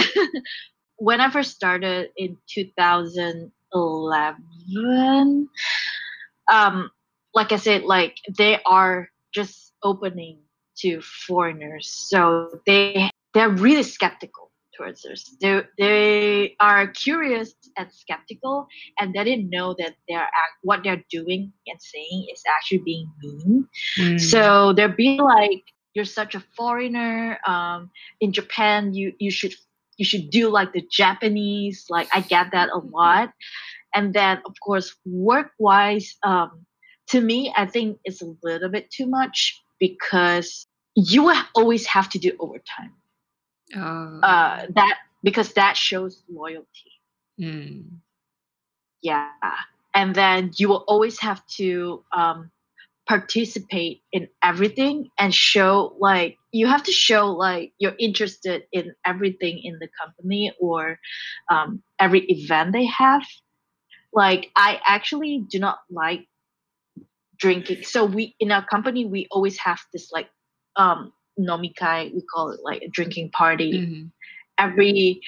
when 0.97 1.20
I 1.20 1.31
first 1.31 1.53
started 1.53 2.11
in 2.16 2.37
2011, 2.49 5.49
um, 6.50 6.90
like 7.35 7.52
I 7.52 7.57
said, 7.57 7.83
like 7.83 8.16
they 8.38 8.61
are 8.66 9.09
just 9.33 9.72
opening 9.83 10.38
to 10.78 11.00
foreigners, 11.02 11.88
so 12.09 12.61
they 12.66 13.11
they're 13.33 13.50
really 13.50 13.83
skeptical 13.83 14.44
towards 14.76 15.04
us. 15.04 15.37
They 15.40 15.62
they 15.78 16.57
are 16.61 16.88
curious 16.88 17.54
and 17.76 17.90
skeptical, 17.92 18.66
and 18.98 19.14
they 19.14 19.24
didn't 19.24 19.50
know 19.50 19.74
that 19.78 19.94
they're 20.09 20.28
what 20.62 20.83
they're 20.85 21.04
doing 21.11 21.52
and 21.66 21.78
saying 21.80 22.26
is 22.33 22.42
actually 22.48 22.83
being 22.85 23.11
mean. 23.22 23.68
Mm. 23.98 24.20
So 24.20 24.72
they're 24.72 24.88
being 24.88 25.20
like, 25.20 25.62
"You're 25.94 26.04
such 26.04 26.35
a 26.35 26.40
foreigner. 26.57 27.38
Um, 27.46 27.90
in 28.20 28.33
Japan, 28.33 28.94
you 28.94 29.12
you 29.18 29.30
should 29.30 29.54
you 29.96 30.04
should 30.04 30.30
do 30.30 30.50
like 30.50 30.72
the 30.72 30.87
Japanese." 30.90 31.87
Like 31.88 32.09
I 32.14 32.20
get 32.20 32.52
that 32.52 32.70
a 32.70 32.78
lot, 32.78 33.33
and 33.94 34.12
then 34.12 34.40
of 34.46 34.54
course 34.61 34.94
work 35.04 35.52
wise, 35.59 36.16
um, 36.22 36.66
to 37.09 37.20
me, 37.20 37.52
I 37.57 37.66
think 37.66 37.98
it's 38.04 38.22
a 38.22 38.35
little 38.42 38.68
bit 38.68 38.90
too 38.90 39.07
much 39.07 39.62
because 39.78 40.66
you 40.94 41.24
will 41.24 41.42
always 41.54 41.87
have 41.87 42.09
to 42.11 42.18
do 42.18 42.33
overtime. 42.38 42.92
Oh. 43.76 44.20
Uh, 44.20 44.66
that 44.74 44.98
because 45.22 45.52
that 45.54 45.76
shows 45.76 46.22
loyalty. 46.28 46.92
Mm. 47.40 47.85
Yeah. 49.02 49.30
And 49.94 50.14
then 50.14 50.52
you 50.57 50.68
will 50.68 50.85
always 50.88 51.20
have 51.20 51.44
to 51.57 52.04
um, 52.12 52.50
participate 53.07 54.02
in 54.12 54.28
everything 54.42 55.09
and 55.18 55.35
show 55.35 55.94
like 55.98 56.38
you 56.52 56.66
have 56.66 56.83
to 56.85 56.92
show 56.92 57.30
like 57.30 57.72
you're 57.78 57.96
interested 57.98 58.64
in 58.72 58.94
everything 59.04 59.61
in 59.62 59.78
the 59.78 59.88
company 60.00 60.52
or 60.61 60.98
um, 61.50 61.83
every 61.98 62.20
event 62.28 62.72
they 62.72 62.87
have. 62.87 63.22
Like 64.14 64.50
I 64.57 64.81
actually 64.87 65.44
do 65.50 65.59
not 65.59 65.81
like 65.90 66.27
drinking. 67.38 67.83
So 67.83 68.05
we 68.05 68.35
in 68.40 68.53
our 68.53 68.64
company 68.64 69.05
we 69.05 69.27
always 69.31 69.59
have 69.59 69.81
this 69.92 70.12
like 70.12 70.31
um 70.77 71.12
nomikai, 71.38 72.14
we 72.14 72.22
call 72.33 72.50
it 72.50 72.61
like 72.62 72.83
a 72.83 72.88
drinking 72.88 73.31
party 73.31 73.72
Mhm. 73.72 74.11
every 74.59 75.20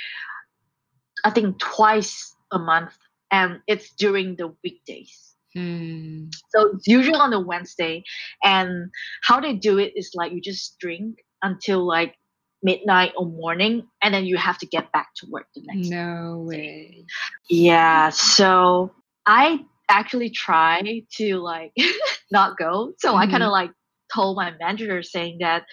I 1.25 1.31
think 1.31 1.59
twice 1.59 2.35
a 2.53 2.59
month 2.59 2.97
and 3.33 3.61
it's 3.67 3.91
during 3.99 4.37
the 4.37 4.55
weekdays. 4.63 5.35
Mm. 5.57 6.33
So 6.51 6.71
it's 6.75 6.87
usually 6.87 7.19
on 7.19 7.33
a 7.33 7.41
Wednesday 7.41 8.05
and 8.45 8.91
how 9.23 9.41
they 9.41 9.55
do 9.55 9.79
it 9.79 9.93
is 9.97 10.11
like 10.15 10.33
you 10.33 10.41
just 10.41 10.79
drink 10.79 11.25
until 11.43 11.85
like 11.85 12.15
midnight 12.63 13.13
or 13.17 13.27
morning 13.27 13.87
and 14.03 14.13
then 14.13 14.25
you 14.25 14.37
have 14.37 14.59
to 14.59 14.67
get 14.67 14.91
back 14.93 15.09
to 15.17 15.27
work 15.31 15.47
the 15.55 15.63
next 15.65 15.89
day. 15.89 15.97
No 15.97 16.45
way. 16.47 17.05
Yeah, 17.49 18.11
so 18.11 18.93
I 19.27 19.65
actually 19.89 20.31
try 20.31 21.03
to 21.17 21.37
like 21.37 21.73
not 22.31 22.57
go. 22.57 22.93
So 22.99 23.15
I 23.15 23.27
kind 23.27 23.43
of 23.43 23.51
like 23.51 23.71
told 24.13 24.37
my 24.37 24.53
manager 24.59 25.03
saying 25.03 25.39
that 25.41 25.65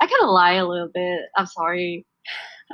I 0.00 0.06
kind 0.06 0.22
of 0.22 0.30
lie 0.30 0.54
a 0.54 0.66
little 0.66 0.90
bit. 0.92 1.20
I'm 1.36 1.46
sorry. 1.46 2.06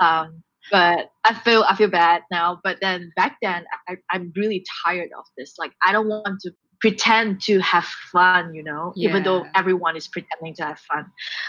Um, 0.00 0.42
but 0.70 1.10
I 1.24 1.34
feel 1.34 1.64
I 1.68 1.76
feel 1.76 1.90
bad 1.90 2.22
now. 2.30 2.60
But 2.64 2.78
then 2.80 3.12
back 3.16 3.36
then 3.42 3.64
I, 3.88 3.96
I'm 4.10 4.32
really 4.36 4.64
tired 4.84 5.10
of 5.16 5.24
this. 5.36 5.54
Like 5.58 5.72
I 5.86 5.92
don't 5.92 6.08
want 6.08 6.40
to 6.40 6.52
pretend 6.80 7.40
to 7.42 7.58
have 7.60 7.84
fun, 7.84 8.54
you 8.54 8.62
know, 8.62 8.92
even 8.96 9.22
though 9.22 9.44
everyone 9.54 9.96
is 9.96 10.08
pretending 10.08 10.54
to 10.56 10.64
have 10.64 10.78
fun. 10.80 11.06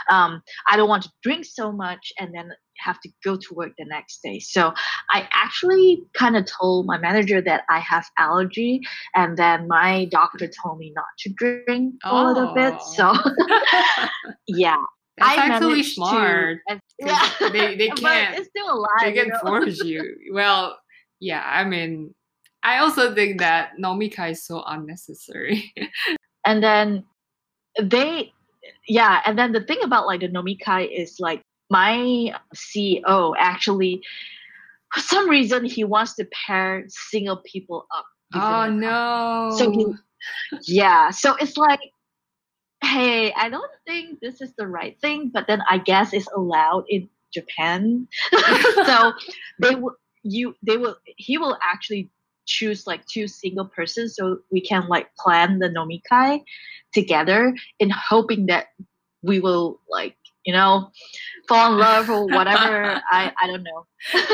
Um, 0.10 0.42
I 0.70 0.78
don't 0.78 0.90
want 0.90 1.04
to 1.04 1.12
drink 1.24 1.46
so 1.46 1.72
much 1.72 2.12
and 2.20 2.34
then 2.34 2.52
have 2.80 3.00
to 3.02 3.10
go 3.24 3.38
to 3.38 3.54
work 3.54 3.72
the 3.78 3.86
next 3.86 4.20
day. 4.22 4.40
So 4.40 4.74
I 5.12 5.28
actually 5.32 6.04
kind 6.14 6.36
of 6.36 6.46
told 6.46 6.86
my 6.86 6.98
manager 6.98 7.42
that 7.42 7.64
I 7.70 7.80
have 7.80 8.06
allergy, 8.18 8.82
and 9.16 9.38
then 9.38 9.68
my 9.68 10.06
doctor 10.12 10.48
told 10.64 10.80
me 10.80 10.92
not 10.96 11.06
to 11.20 11.30
drink 11.36 11.96
a 12.04 12.24
little 12.24 12.54
bit. 12.54 12.74
Oh. 12.78 12.94
So 12.96 13.14
yeah, 14.48 14.78
That's 15.18 15.38
I 15.38 15.48
actually 15.48 15.70
managed 15.70 15.88
to- 15.90 15.94
smart. 15.96 16.60
yeah, 17.00 17.30
they- 17.40 17.76
they 17.78 17.90
can't- 17.90 18.38
it's 18.38 18.50
still 18.50 18.70
a 18.74 18.76
lie. 18.78 18.88
they 19.04 19.16
you 19.16 19.28
know? 19.28 19.40
force 19.42 19.80
you. 19.82 20.16
Well, 20.34 20.78
yeah, 21.22 21.42
I 21.46 21.64
mean, 21.64 22.14
I 22.65 22.80
also 22.80 23.13
think 23.13 23.39
that 23.39 23.78
Nomikai 23.80 24.32
is 24.32 24.43
so 24.43 24.63
unnecessary. 24.65 25.71
and 26.45 26.63
then 26.63 27.04
they 27.82 28.32
yeah 28.88 29.21
and 29.25 29.38
then 29.38 29.51
the 29.51 29.62
thing 29.62 29.80
about 29.84 30.06
like 30.06 30.21
the 30.21 30.30
nomikai 30.30 30.88
is 30.89 31.17
like 31.19 31.41
my 31.69 32.34
ceo 32.56 33.34
actually 33.38 34.01
for 34.93 35.01
some 35.01 35.30
reason 35.30 35.65
he 35.65 35.84
wants 35.84 36.15
to 36.15 36.25
pair 36.45 36.86
single 36.88 37.41
people 37.45 37.86
up 37.95 38.06
oh 38.36 38.69
no. 38.69 39.56
So 39.58 39.71
he- 39.71 39.93
yeah 40.63 41.10
so 41.10 41.36
it's 41.36 41.58
like 41.58 41.80
hey 42.84 43.34
i 43.34 43.49
don't 43.49 43.71
think 43.86 44.19
this 44.21 44.41
is 44.41 44.54
the 44.58 44.67
right 44.67 44.99
thing 45.01 45.30
but 45.34 45.47
then 45.47 45.62
i 45.69 45.78
guess 45.78 46.13
it's 46.13 46.28
allowed 46.36 46.86
in 46.89 47.10
japan 47.34 48.08
so 48.86 49.12
they 49.60 49.75
will 49.75 49.95
you 50.23 50.56
they 50.63 50.78
will 50.78 50.95
he 51.17 51.38
will 51.38 51.58
actually 51.62 52.10
choose 52.46 52.86
like 52.88 53.06
two 53.08 53.28
single 53.28 53.66
persons 53.66 54.16
so 54.16 54.40
we 54.52 54.62
can 54.62 54.88
like 54.88 55.14
plan 55.16 55.60
the 55.60 55.70
nomikai 55.70 56.42
together 56.94 57.54
in 57.80 57.90
hoping 57.90 58.46
that 58.48 58.68
we 59.24 59.40
will 59.40 59.82
like 59.90 60.16
you 60.46 60.54
know 60.54 60.90
fall 61.48 61.74
in 61.74 61.80
love 61.80 62.10
or 62.10 62.26
whatever. 62.28 63.02
I 63.12 63.32
i 63.42 63.48
don't 63.48 63.64
know. 63.64 63.86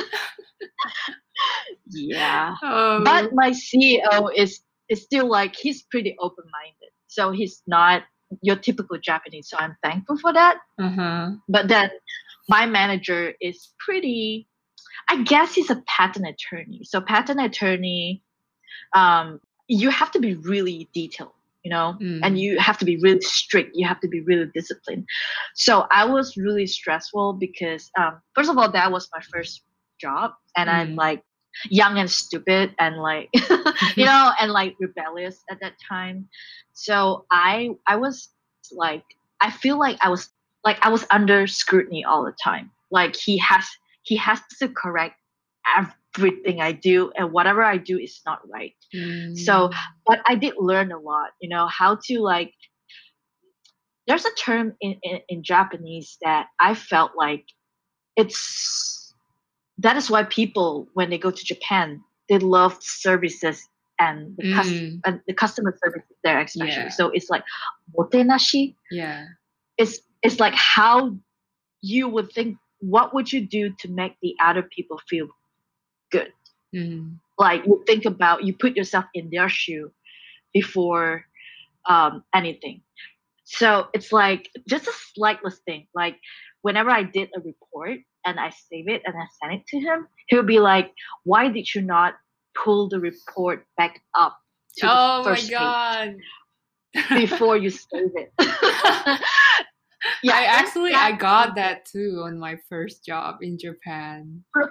Yeah. 1.93 2.55
Um, 2.63 3.03
but 3.03 3.31
my 3.33 3.51
ceo 3.51 4.29
is 4.35 4.61
is 4.89 5.03
still 5.03 5.27
like 5.27 5.55
he's 5.55 5.83
pretty 5.83 6.15
open-minded. 6.19 6.91
So 7.07 7.31
he's 7.31 7.61
not 7.67 8.03
your 8.41 8.55
typical 8.55 8.97
japanese 8.97 9.49
so 9.49 9.57
i'm 9.57 9.75
thankful 9.83 10.17
for 10.17 10.31
that. 10.31 10.57
Uh-huh. 10.79 11.31
but 11.49 11.67
then 11.67 11.89
my 12.47 12.65
manager 12.65 13.33
is 13.41 13.73
pretty 13.79 14.47
i 15.09 15.21
guess 15.23 15.53
he's 15.55 15.69
a 15.69 15.81
patent 15.87 16.25
attorney. 16.27 16.81
So 16.83 17.01
patent 17.01 17.39
attorney 17.41 18.23
um, 18.95 19.39
you 19.67 19.89
have 19.89 20.11
to 20.11 20.19
be 20.19 20.35
really 20.35 20.89
detailed 20.93 21.31
you 21.63 21.69
know 21.71 21.95
Mm. 22.01 22.19
and 22.23 22.39
you 22.39 22.57
have 22.59 22.77
to 22.79 22.85
be 22.85 22.97
really 22.97 23.21
strict. 23.21 23.71
You 23.75 23.87
have 23.87 23.99
to 24.01 24.07
be 24.07 24.21
really 24.21 24.49
disciplined. 24.53 25.05
So 25.55 25.85
i 25.91 26.05
was 26.05 26.35
really 26.37 26.67
stressful 26.67 27.33
because 27.33 27.89
um, 27.97 28.21
first 28.35 28.49
of 28.49 28.57
all 28.57 28.71
that 28.71 28.91
was 28.91 29.09
my 29.13 29.21
first 29.33 29.63
job 29.99 30.31
and 30.57 30.69
i'm 30.69 30.93
Mm. 30.93 30.97
like 30.97 31.23
young 31.69 31.97
and 31.99 32.09
stupid 32.09 32.73
and 32.79 32.97
like 32.97 33.29
you 33.97 34.05
know 34.05 34.31
and 34.39 34.51
like 34.51 34.75
rebellious 34.79 35.43
at 35.51 35.59
that 35.61 35.73
time. 35.89 36.27
So 36.73 37.25
i 37.31 37.69
i 37.87 37.95
was 37.95 38.29
like 38.71 39.03
i 39.41 39.49
feel 39.51 39.77
like 39.79 39.97
i 40.01 40.09
was 40.09 40.29
like 40.63 40.77
i 40.81 40.89
was 40.89 41.05
under 41.11 41.47
scrutiny 41.47 42.03
all 42.03 42.23
the 42.25 42.35
time. 42.43 42.71
Like 42.91 43.15
he 43.15 43.37
has 43.39 43.65
he 44.03 44.15
has 44.17 44.39
to 44.59 44.67
correct 44.69 45.15
everything 45.77 46.59
i 46.61 46.71
do 46.71 47.11
and 47.17 47.31
whatever 47.31 47.63
i 47.63 47.77
do 47.77 47.97
is 47.97 48.21
not 48.25 48.39
right 48.49 48.73
So, 49.35 49.69
Mm. 49.69 49.73
but 50.05 50.19
i 50.27 50.35
did 50.35 50.53
learn 50.57 50.91
a 50.91 50.99
lot 50.99 51.29
you 51.41 51.49
know 51.49 51.67
how 51.67 51.97
to 52.05 52.19
like 52.19 52.53
there's 54.07 54.25
a 54.25 54.33
term 54.35 54.73
in, 54.81 54.97
in, 55.03 55.19
in 55.29 55.43
japanese 55.43 56.17
that 56.21 56.47
i 56.59 56.73
felt 56.73 57.11
like 57.15 57.45
it's 58.17 59.13
that 59.77 59.95
is 59.97 60.09
why 60.09 60.23
people 60.23 60.87
when 60.93 61.09
they 61.09 61.17
go 61.17 61.31
to 61.31 61.43
japan 61.45 62.01
they 62.29 62.37
love 62.39 62.77
services 62.81 63.67
and 63.99 64.35
the, 64.37 64.53
cus- 64.53 64.67
Mm. 64.67 64.99
and 65.05 65.21
the 65.27 65.33
customer 65.33 65.77
service 65.83 66.03
there 66.23 66.39
especially 66.41 66.83
Yeah. 66.83 66.89
so 66.89 67.09
it's 67.09 67.29
like 67.29 67.43
motenashi 67.97 68.75
yeah. 68.91 69.25
it's 69.77 69.99
it's 70.23 70.39
like 70.39 70.53
how 70.55 71.15
you 71.81 72.07
would 72.09 72.31
think 72.31 72.57
what 72.81 73.13
would 73.13 73.31
you 73.31 73.41
do 73.47 73.71
to 73.79 73.89
make 73.89 74.15
the 74.21 74.35
other 74.43 74.63
people 74.63 74.99
feel 75.09 75.29
good 76.11 76.33
Mm. 76.75 77.17
like 77.37 77.65
you 77.65 77.83
think 77.85 78.05
about 78.05 78.43
you 78.45 78.53
put 78.53 78.77
yourself 78.77 79.05
in 79.13 79.29
their 79.29 79.49
shoe 79.49 79.91
before 80.53 81.25
um, 81.85 82.23
anything 82.33 82.81
so 83.45 83.87
it's 83.93 84.13
like 84.13 84.49
just 84.67 84.87
a 84.87 84.93
slightless 85.19 85.57
thing. 85.65 85.87
Like 85.93 86.17
whenever 86.61 86.89
I 86.89 87.03
did 87.03 87.29
a 87.35 87.41
report 87.41 87.99
and 88.25 88.39
I 88.39 88.49
save 88.49 88.87
it 88.87 89.01
and 89.05 89.15
I 89.15 89.25
send 89.41 89.53
it 89.59 89.67
to 89.67 89.79
him, 89.79 90.07
he'll 90.27 90.43
be 90.43 90.59
like, 90.59 90.93
"Why 91.25 91.49
did 91.49 91.73
you 91.75 91.81
not 91.81 92.15
pull 92.55 92.87
the 92.89 92.99
report 92.99 93.65
back 93.77 94.01
up 94.17 94.37
to 94.77 94.87
oh 94.89 95.17
the 95.17 95.23
first 95.29 95.51
my 95.51 95.57
god. 95.57 96.15
page 96.93 97.29
before 97.29 97.57
you 97.57 97.69
save 97.91 98.11
it?" 98.15 98.31
yeah, 100.23 100.35
I 100.35 100.43
actually 100.59 100.93
I 100.93 101.11
got 101.13 101.55
that 101.55 101.85
too 101.85 102.21
on 102.25 102.37
my 102.39 102.57
first 102.69 103.05
job 103.05 103.37
in 103.41 103.57
Japan. 103.57 104.43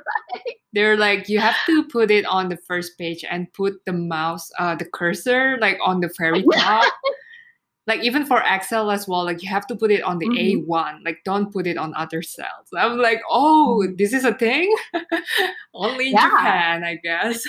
They're 0.72 0.96
like 0.96 1.28
you 1.28 1.38
have 1.40 1.56
to 1.66 1.84
put 1.84 2.10
it 2.10 2.24
on 2.26 2.48
the 2.48 2.56
first 2.68 2.96
page 2.98 3.24
and 3.28 3.52
put 3.52 3.84
the 3.86 3.92
mouse 3.92 4.50
uh 4.58 4.74
the 4.76 4.84
cursor 4.86 5.58
like 5.60 5.78
on 5.84 6.00
the 6.00 6.10
very 6.18 6.44
top. 6.54 6.92
like 7.86 8.04
even 8.04 8.24
for 8.24 8.40
Excel 8.46 8.90
as 8.92 9.08
well, 9.08 9.24
like 9.24 9.42
you 9.42 9.48
have 9.48 9.66
to 9.66 9.74
put 9.74 9.90
it 9.90 10.02
on 10.04 10.18
the 10.18 10.26
Mhm. 10.28 10.64
A1. 10.68 11.02
Like 11.04 11.18
don't 11.24 11.52
put 11.52 11.66
it 11.66 11.76
on 11.76 11.92
other 11.96 12.22
cells. 12.22 12.68
I'm 12.76 12.98
like, 12.98 13.20
oh, 13.28 13.82
Mhm. 13.82 13.98
this 13.98 14.12
is 14.12 14.24
a 14.24 14.34
thing? 14.34 14.72
Only 15.74 16.08
in 16.08 16.12
Yeah. 16.12 16.30
Japan, 16.30 16.84
I 16.84 16.96
guess. 17.02 17.42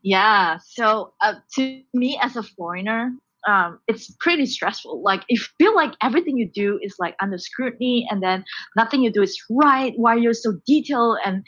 Yeah. 0.00 0.56
So 0.64 1.12
uh, 1.20 1.34
to 1.56 1.82
me 1.92 2.18
as 2.22 2.36
a 2.36 2.42
foreigner, 2.42 3.12
um, 3.46 3.78
it's 3.86 4.10
pretty 4.20 4.46
stressful. 4.46 5.02
Like 5.02 5.22
you 5.28 5.40
feel 5.58 5.74
like 5.74 5.92
everything 6.02 6.36
you 6.36 6.48
do 6.52 6.78
is 6.82 6.96
like 6.98 7.14
under 7.20 7.38
scrutiny, 7.38 8.06
and 8.10 8.22
then 8.22 8.44
nothing 8.76 9.02
you 9.02 9.10
do 9.12 9.22
is 9.22 9.40
right. 9.50 9.92
Why 9.96 10.14
you're 10.16 10.34
so 10.34 10.54
detailed 10.66 11.18
and 11.24 11.44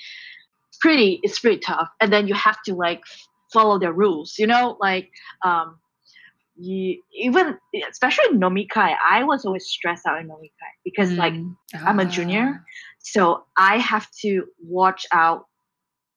it's 0.68 0.78
pretty, 0.80 1.20
it's 1.22 1.38
pretty 1.40 1.58
tough. 1.58 1.88
And 2.00 2.12
then 2.12 2.28
you 2.28 2.34
have 2.34 2.62
to 2.66 2.74
like 2.74 3.00
follow 3.52 3.78
their 3.78 3.92
rules. 3.92 4.34
You 4.38 4.46
know, 4.46 4.76
like 4.80 5.10
um, 5.44 5.78
you 6.56 7.00
even 7.12 7.56
especially 7.90 8.26
in 8.32 8.40
nomikai, 8.40 8.94
I 9.10 9.24
was 9.24 9.44
always 9.44 9.66
stressed 9.66 10.06
out 10.06 10.20
in 10.20 10.28
nomikai 10.28 10.72
because 10.84 11.12
like 11.12 11.34
Mm. 11.34 11.54
I'm 11.84 12.00
a 12.00 12.04
junior. 12.04 12.60
Ah. 12.60 12.64
so 13.00 13.44
I 13.56 13.78
have 13.78 14.08
to 14.22 14.44
watch 14.62 15.06
out. 15.12 15.44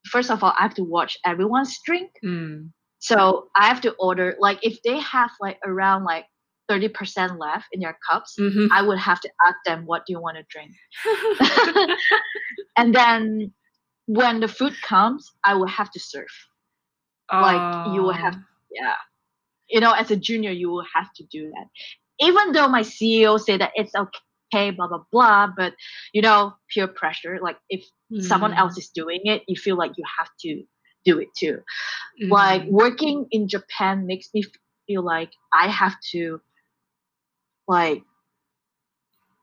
First 0.09 0.31
of 0.31 0.43
all, 0.43 0.53
I 0.57 0.63
have 0.63 0.73
to 0.75 0.83
watch 0.83 1.17
everyone's 1.25 1.77
drink. 1.85 2.09
Mm. 2.25 2.71
So 3.01 3.49
I 3.55 3.67
have 3.67 3.81
to 3.81 3.91
order 3.99 4.35
like 4.39 4.59
if 4.63 4.81
they 4.83 4.99
have 4.99 5.31
like 5.41 5.59
around 5.65 6.03
like 6.05 6.25
30% 6.69 7.37
left 7.37 7.65
in 7.73 7.81
their 7.81 7.97
cups, 8.07 8.35
Mhm. 8.39 8.69
I 8.71 8.81
would 8.81 8.97
have 8.99 9.19
to 9.21 9.29
ask 9.45 9.57
them 9.65 9.85
what 9.85 10.05
do 10.05 10.13
you 10.13 10.21
want 10.21 10.37
to 10.37 10.43
drink. 10.53 10.71
and 12.77 12.95
then 12.95 13.51
when 14.05 14.39
the 14.39 14.47
food 14.47 14.73
comes, 14.81 15.29
I 15.43 15.55
will 15.55 15.67
have 15.67 15.91
to 15.91 15.99
serve. 15.99 16.31
Like, 17.31 17.93
you 17.95 18.01
will 18.03 18.13
have- 18.13 18.35
Ah. 18.35 18.47
Yeah. 18.71 18.95
You 19.69 19.79
know, 19.79 19.91
as 19.93 20.11
a 20.11 20.15
junior, 20.17 20.51
you 20.51 20.69
will 20.69 20.85
have 20.95 21.11
to 21.15 21.23
do 21.31 21.49
that. 21.55 21.67
Even 22.19 22.51
though 22.51 22.67
my 22.67 22.81
CEO 22.83 23.37
say 23.39 23.57
that 23.57 23.71
it's 23.75 23.93
okay, 23.95 24.71
blah 24.71 24.87
blah 24.87 25.03
blah, 25.11 25.47
but 25.55 25.73
you 26.13 26.21
know, 26.21 26.53
peer 26.69 26.87
pressure. 26.87 27.39
Like 27.41 27.57
if 27.69 27.81
someone 28.19 28.51
Mm. 28.53 28.59
else 28.59 28.77
is 28.77 28.89
doing 28.89 29.21
it, 29.25 29.43
you 29.47 29.55
feel 29.55 29.77
like 29.77 29.93
you 29.97 30.03
have 30.17 30.29
to 30.43 30.63
do 31.05 31.19
it 31.19 31.29
too. 31.37 31.59
like 32.29 32.63
Mm. 32.63 32.69
working 32.69 33.25
in 33.31 33.47
japan 33.47 34.05
makes 34.05 34.29
me 34.33 34.43
feel 34.87 35.03
like 35.03 35.31
i 35.53 35.67
have 35.67 35.95
to 36.11 36.39
like 37.67 38.03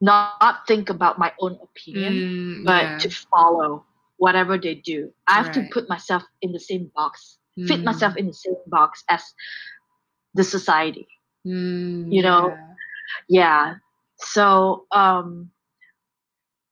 not 0.01 0.66
think 0.66 0.88
about 0.90 1.18
my 1.18 1.33
own 1.40 1.59
opinion 1.62 2.25
Mm, 2.27 2.64
but 2.64 2.79
yeah. 2.79 3.01
to 3.01 3.11
follow 3.31 3.85
whatever 4.18 4.59
they 4.59 4.75
do 4.75 5.11
i 5.29 5.35
have 5.35 5.51
Right. 5.51 5.61
to 5.61 5.62
put 5.73 5.88
myself 5.88 6.23
in 6.42 6.53
the 6.53 6.61
same 6.61 6.90
box 6.94 7.38
fit 7.66 7.85
Mm. 7.85 8.05
myself 8.05 8.16
in 8.16 8.27
the 8.27 8.33
same 8.35 8.57
box 8.68 9.05
as 9.09 9.23
the 10.35 10.44
society 10.44 11.09
Mm, 11.47 12.11
you 12.11 12.23
know, 12.23 12.59
yeah. 12.59 12.75
yeah 13.29 13.75
so 14.18 14.87
um 14.92 15.51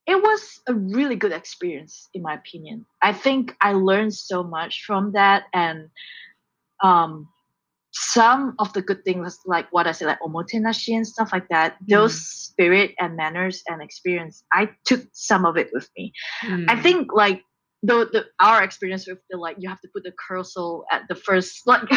it 0.07 0.23
was 0.23 0.61
a 0.69 0.75
really 0.75 1.16
good 1.16 1.33
experience 1.33 2.09
in 2.14 2.23
my 2.23 2.35
opinion 2.35 2.85
i 3.03 3.12
think 3.12 3.55
i 3.61 3.73
learned 3.73 4.14
so 4.14 4.42
much 4.42 4.85
from 4.87 5.12
that 5.12 5.45
and 5.53 5.88
um 6.83 7.29
some 7.92 8.55
of 8.59 8.73
the 8.75 8.83
good 8.83 9.03
things 9.05 9.38
like 9.47 9.66
what 9.73 9.87
i 9.87 9.92
said 9.92 10.07
like 10.07 10.21
omotenashi 10.21 10.95
and 10.95 11.07
stuff 11.07 11.31
like 11.33 11.49
that 11.49 11.77
those 11.88 12.21
spirit 12.21 12.92
and 13.01 13.16
manners 13.16 13.62
and 13.69 13.81
experience 13.83 14.45
i 14.53 14.69
took 14.85 15.03
some 15.12 15.47
of 15.47 15.57
it 15.57 15.71
with 15.73 15.88
me 15.97 16.12
i 16.69 16.75
Mm. 16.77 16.83
think 16.83 17.12
like 17.14 17.42
the, 17.83 18.09
the 18.12 18.25
our 18.40 18.62
experience 18.62 19.07
with 19.07 19.19
the 19.31 19.37
like 19.37 19.57
you 19.61 19.69
have 19.69 19.81
to 19.81 19.88
put 19.95 20.03
the 20.03 20.12
cursor 20.29 20.79
at 20.90 21.03
the 21.09 21.14
first 21.14 21.66
like 21.66 21.88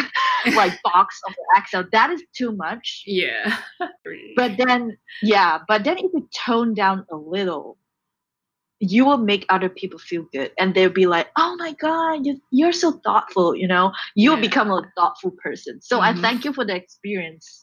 like 0.54 0.72
box 0.84 1.20
of 1.26 1.34
the 1.34 1.60
excel 1.60 1.84
that 1.92 2.10
is 2.10 2.22
too 2.36 2.52
much 2.52 3.02
yeah. 3.06 3.56
but 4.36 4.56
then 4.56 4.96
yeah 5.22 5.58
but 5.68 5.84
then 5.84 5.98
if 5.98 6.10
you 6.14 6.28
tone 6.46 6.72
down 6.74 7.04
a 7.10 7.16
little 7.16 7.76
you 8.80 9.04
will 9.04 9.18
make 9.18 9.44
other 9.50 9.68
people 9.68 9.98
feel 9.98 10.24
good 10.32 10.50
and 10.58 10.74
they'll 10.74 10.88
be 10.90 11.06
like 11.06 11.28
oh 11.36 11.54
my 11.58 11.72
god 11.74 12.24
you, 12.26 12.40
you're 12.50 12.72
so 12.72 12.92
thoughtful 13.04 13.54
you 13.54 13.68
know 13.68 13.92
you'll 14.14 14.36
Yeah. 14.36 14.40
become 14.40 14.70
a 14.70 14.82
thoughtful 14.96 15.32
person 15.42 15.80
so 15.82 16.00
i 16.00 16.12
Mhm. 16.12 16.20
thank 16.22 16.44
you 16.46 16.52
for 16.54 16.64
the 16.64 16.74
experience 16.74 17.62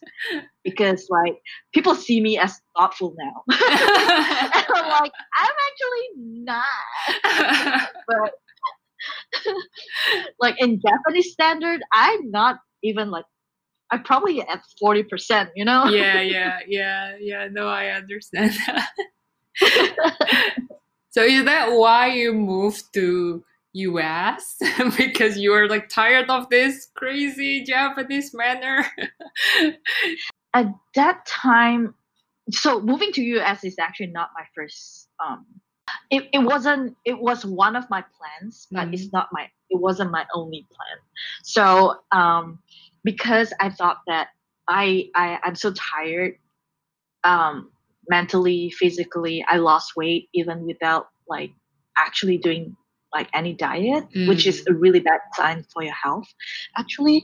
because 0.64 1.08
like 1.10 1.36
people 1.74 1.96
see 1.96 2.22
me 2.22 2.38
as 2.38 2.60
thoughtful 2.78 3.16
now 3.18 3.44
and 3.50 4.66
i'm 4.76 4.90
like 4.90 5.12
i'm 5.42 5.56
actually 5.68 6.08
not 6.16 6.64
but 8.08 8.32
like 10.40 10.56
in 10.60 10.80
japanese 10.80 11.32
standard 11.32 11.82
i'm 11.94 12.30
not 12.30 12.60
even 12.84 13.10
like 13.10 13.26
i'm 13.92 14.04
probably 14.04 14.42
at 14.42 14.62
40% 14.84 15.50
you 15.56 15.66
know 15.66 15.86
yeah, 15.88 16.22
yeah, 16.22 16.60
yeah, 16.68 17.16
yeah. 17.20 17.48
No, 17.52 17.68
I 17.68 17.88
understand 17.88 18.54
that. 18.68 18.90
So 21.18 21.24
is 21.24 21.46
that 21.46 21.72
why 21.72 22.14
you 22.14 22.32
moved 22.32 22.94
to 22.94 23.44
US? 23.74 24.58
because 24.98 25.36
you 25.36 25.50
were 25.50 25.68
like 25.68 25.90
tired 25.90 26.30
of 26.30 26.48
this 26.50 26.90
crazy 26.94 27.64
Japanese 27.64 28.36
manner? 28.36 28.86
at 30.54 30.68
that 30.94 31.26
time 31.26 31.96
so 32.52 32.80
moving 32.80 33.12
to 33.14 33.40
us 33.40 33.64
is 33.64 33.80
actually 33.80 34.08
not 34.08 34.30
my 34.36 34.44
first 34.54 35.10
um 35.26 35.44
it, 36.12 36.30
it 36.34 36.40
wasn't 36.40 36.96
it 37.04 37.18
was 37.20 37.46
one 37.46 37.76
of 37.76 37.90
my 37.90 38.04
plans 38.18 38.68
but 38.72 38.94
it's 38.94 39.12
not 39.12 39.28
my 39.32 39.50
it 39.70 39.80
wasn't 39.80 40.10
my 40.10 40.26
only 40.34 40.66
plan 40.72 40.98
so 41.44 41.96
um 42.12 42.60
because 43.04 43.54
i 43.60 43.70
thought 43.70 44.02
that 44.08 44.30
i 44.68 45.10
i 45.16 45.38
i'm 45.44 45.56
so 45.56 45.74
tired 45.74 46.36
um 47.24 47.70
mentally 48.10 48.70
physically 48.72 49.44
i 49.50 49.58
lost 49.58 49.92
weight 49.96 50.30
even 50.34 50.66
without 50.66 51.08
like 51.28 51.52
actually 51.98 52.38
doing 52.38 52.76
like 53.14 53.30
any 53.34 53.54
diet 53.54 54.04
which 54.28 54.46
is 54.48 54.64
a 54.68 54.74
really 54.74 55.00
bad 55.00 55.20
sign 55.34 55.64
for 55.74 55.84
your 55.84 55.94
health 55.94 56.28
actually. 56.78 57.24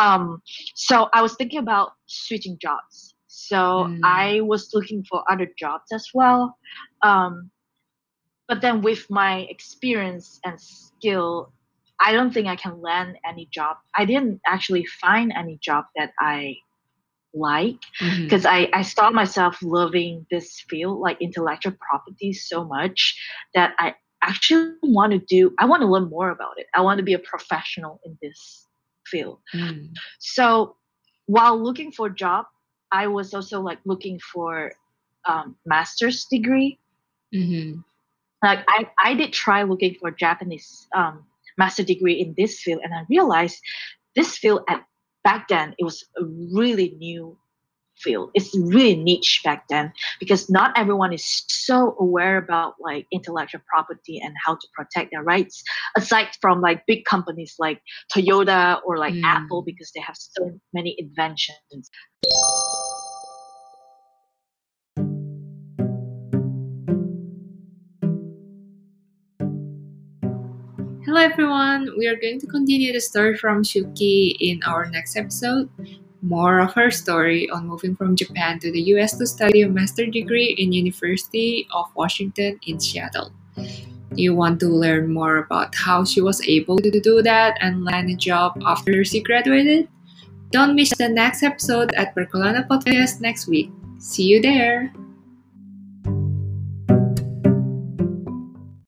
Um 0.00 0.42
so 0.74 1.08
i 1.12 1.22
was 1.22 1.34
thinking 1.36 1.58
about 1.60 1.92
switching 2.06 2.58
jobs. 2.60 3.14
So 3.26 3.56
Mm. 3.56 4.00
i 4.04 4.40
was 4.40 4.70
looking 4.74 5.04
for 5.08 5.24
other 5.30 5.48
jobs 5.58 5.92
as 5.92 6.06
well 6.14 6.56
um 7.02 7.50
but 8.48 8.60
then 8.60 8.82
with 8.82 9.06
my 9.10 9.40
experience 9.50 10.40
and 10.44 10.60
skill 10.60 11.52
i 12.00 12.12
don't 12.12 12.32
think 12.32 12.46
i 12.48 12.56
can 12.56 12.80
land 12.80 13.16
any 13.28 13.48
job. 13.52 13.76
I 13.96 14.04
didn't 14.04 14.40
actually 14.46 14.84
find 14.86 15.32
any 15.36 15.58
job 15.62 15.84
that 15.96 16.12
i 16.20 16.56
like 17.34 17.76
because 18.22 18.44
I, 18.46 18.68
I 18.72 18.82
saw 18.82 19.10
myself 19.10 19.58
loving 19.62 20.26
this 20.30 20.64
field 20.68 20.98
like 21.00 21.20
intellectual 21.20 21.74
property 21.80 22.32
so 22.32 22.64
much 22.64 23.16
that 23.54 23.74
i 23.78 23.94
actually 24.22 24.72
want 24.82 25.12
to 25.12 25.18
do 25.18 25.54
i 25.58 25.64
want 25.64 25.80
to 25.82 25.86
learn 25.86 26.08
more 26.10 26.30
about 26.30 26.54
it 26.58 26.66
i 26.74 26.80
want 26.80 26.98
to 26.98 27.04
be 27.04 27.14
a 27.14 27.18
professional 27.18 28.00
in 28.04 28.18
this 28.22 28.66
field 29.06 29.38
Mm. 29.54 29.90
so 30.18 30.76
while 31.26 31.56
looking 31.62 31.92
for 31.92 32.06
a 32.08 32.14
job 32.14 32.46
i 32.92 33.06
was 33.06 33.32
also 33.34 33.60
like 33.60 33.78
looking 33.84 34.18
for 34.32 34.72
um, 35.26 35.56
master's 35.66 36.24
degree 36.30 36.78
Mhm. 37.34 37.84
like 38.42 38.64
I, 38.68 38.88
I 39.04 39.14
did 39.14 39.32
try 39.32 39.62
looking 39.62 39.94
for 40.00 40.10
japanese 40.10 40.88
um, 40.94 41.24
master 41.58 41.82
degree 41.84 42.14
in 42.20 42.34
this 42.36 42.60
field 42.60 42.80
and 42.84 42.92
i 42.94 43.04
realized 43.08 43.60
this 44.16 44.36
field 44.36 44.62
at 44.68 44.84
back 45.24 45.48
then 45.48 45.74
it 45.78 45.84
was 45.84 46.04
a 46.18 46.24
really 46.24 46.96
new 46.98 47.36
field 47.96 48.30
it's 48.34 48.56
really 48.56 48.96
niche 48.96 49.42
back 49.44 49.68
then 49.68 49.92
because 50.18 50.48
not 50.48 50.72
everyone 50.76 51.12
is 51.12 51.44
so 51.48 51.94
aware 52.00 52.38
about 52.38 52.74
like 52.80 53.06
intellectual 53.12 53.60
property 53.68 54.18
and 54.18 54.34
how 54.42 54.54
to 54.54 54.66
protect 54.74 55.10
their 55.10 55.22
rights 55.22 55.62
aside 55.96 56.28
from 56.40 56.62
like 56.62 56.86
big 56.86 57.04
companies 57.04 57.56
like 57.58 57.82
toyota 58.14 58.80
or 58.86 58.96
like 58.96 59.14
Mm. 59.14 59.24
apple 59.24 59.62
because 59.62 59.90
they 59.94 60.00
have 60.00 60.16
so 60.16 60.58
many 60.72 60.94
inventions 60.98 61.90
everyone, 71.20 71.90
we 71.98 72.06
are 72.06 72.16
going 72.16 72.40
to 72.40 72.46
continue 72.46 72.94
the 72.94 73.00
story 73.00 73.36
from 73.36 73.62
Shuki 73.62 74.36
in 74.40 74.62
our 74.64 74.88
next 74.88 75.16
episode. 75.16 75.68
more 76.22 76.60
of 76.60 76.72
her 76.74 76.90
story 76.90 77.48
on 77.48 77.66
moving 77.66 77.96
from 77.96 78.14
Japan 78.14 78.60
to 78.60 78.70
the 78.70 78.92
US 78.92 79.16
to 79.16 79.26
study 79.26 79.62
a 79.62 79.68
master 79.68 80.04
degree 80.04 80.52
in 80.58 80.70
University 80.70 81.66
of 81.72 81.88
Washington 81.96 82.60
in 82.66 82.78
Seattle. 82.78 83.32
You 84.14 84.34
want 84.34 84.60
to 84.60 84.68
learn 84.68 85.12
more 85.12 85.38
about 85.38 85.74
how 85.74 86.04
she 86.04 86.20
was 86.20 86.44
able 86.44 86.76
to 86.76 86.90
do 86.90 87.22
that 87.22 87.56
and 87.62 87.84
land 87.84 88.10
a 88.10 88.16
job 88.16 88.60
after 88.66 89.02
she 89.02 89.22
graduated? 89.22 89.88
Don't 90.50 90.76
miss 90.76 90.92
the 90.92 91.08
next 91.08 91.42
episode 91.42 91.94
at 91.94 92.14
Berkelana 92.14 92.68
Podcast 92.68 93.20
next 93.20 93.48
week. 93.48 93.72
See 93.96 94.24
you 94.24 94.42
there! 94.42 94.92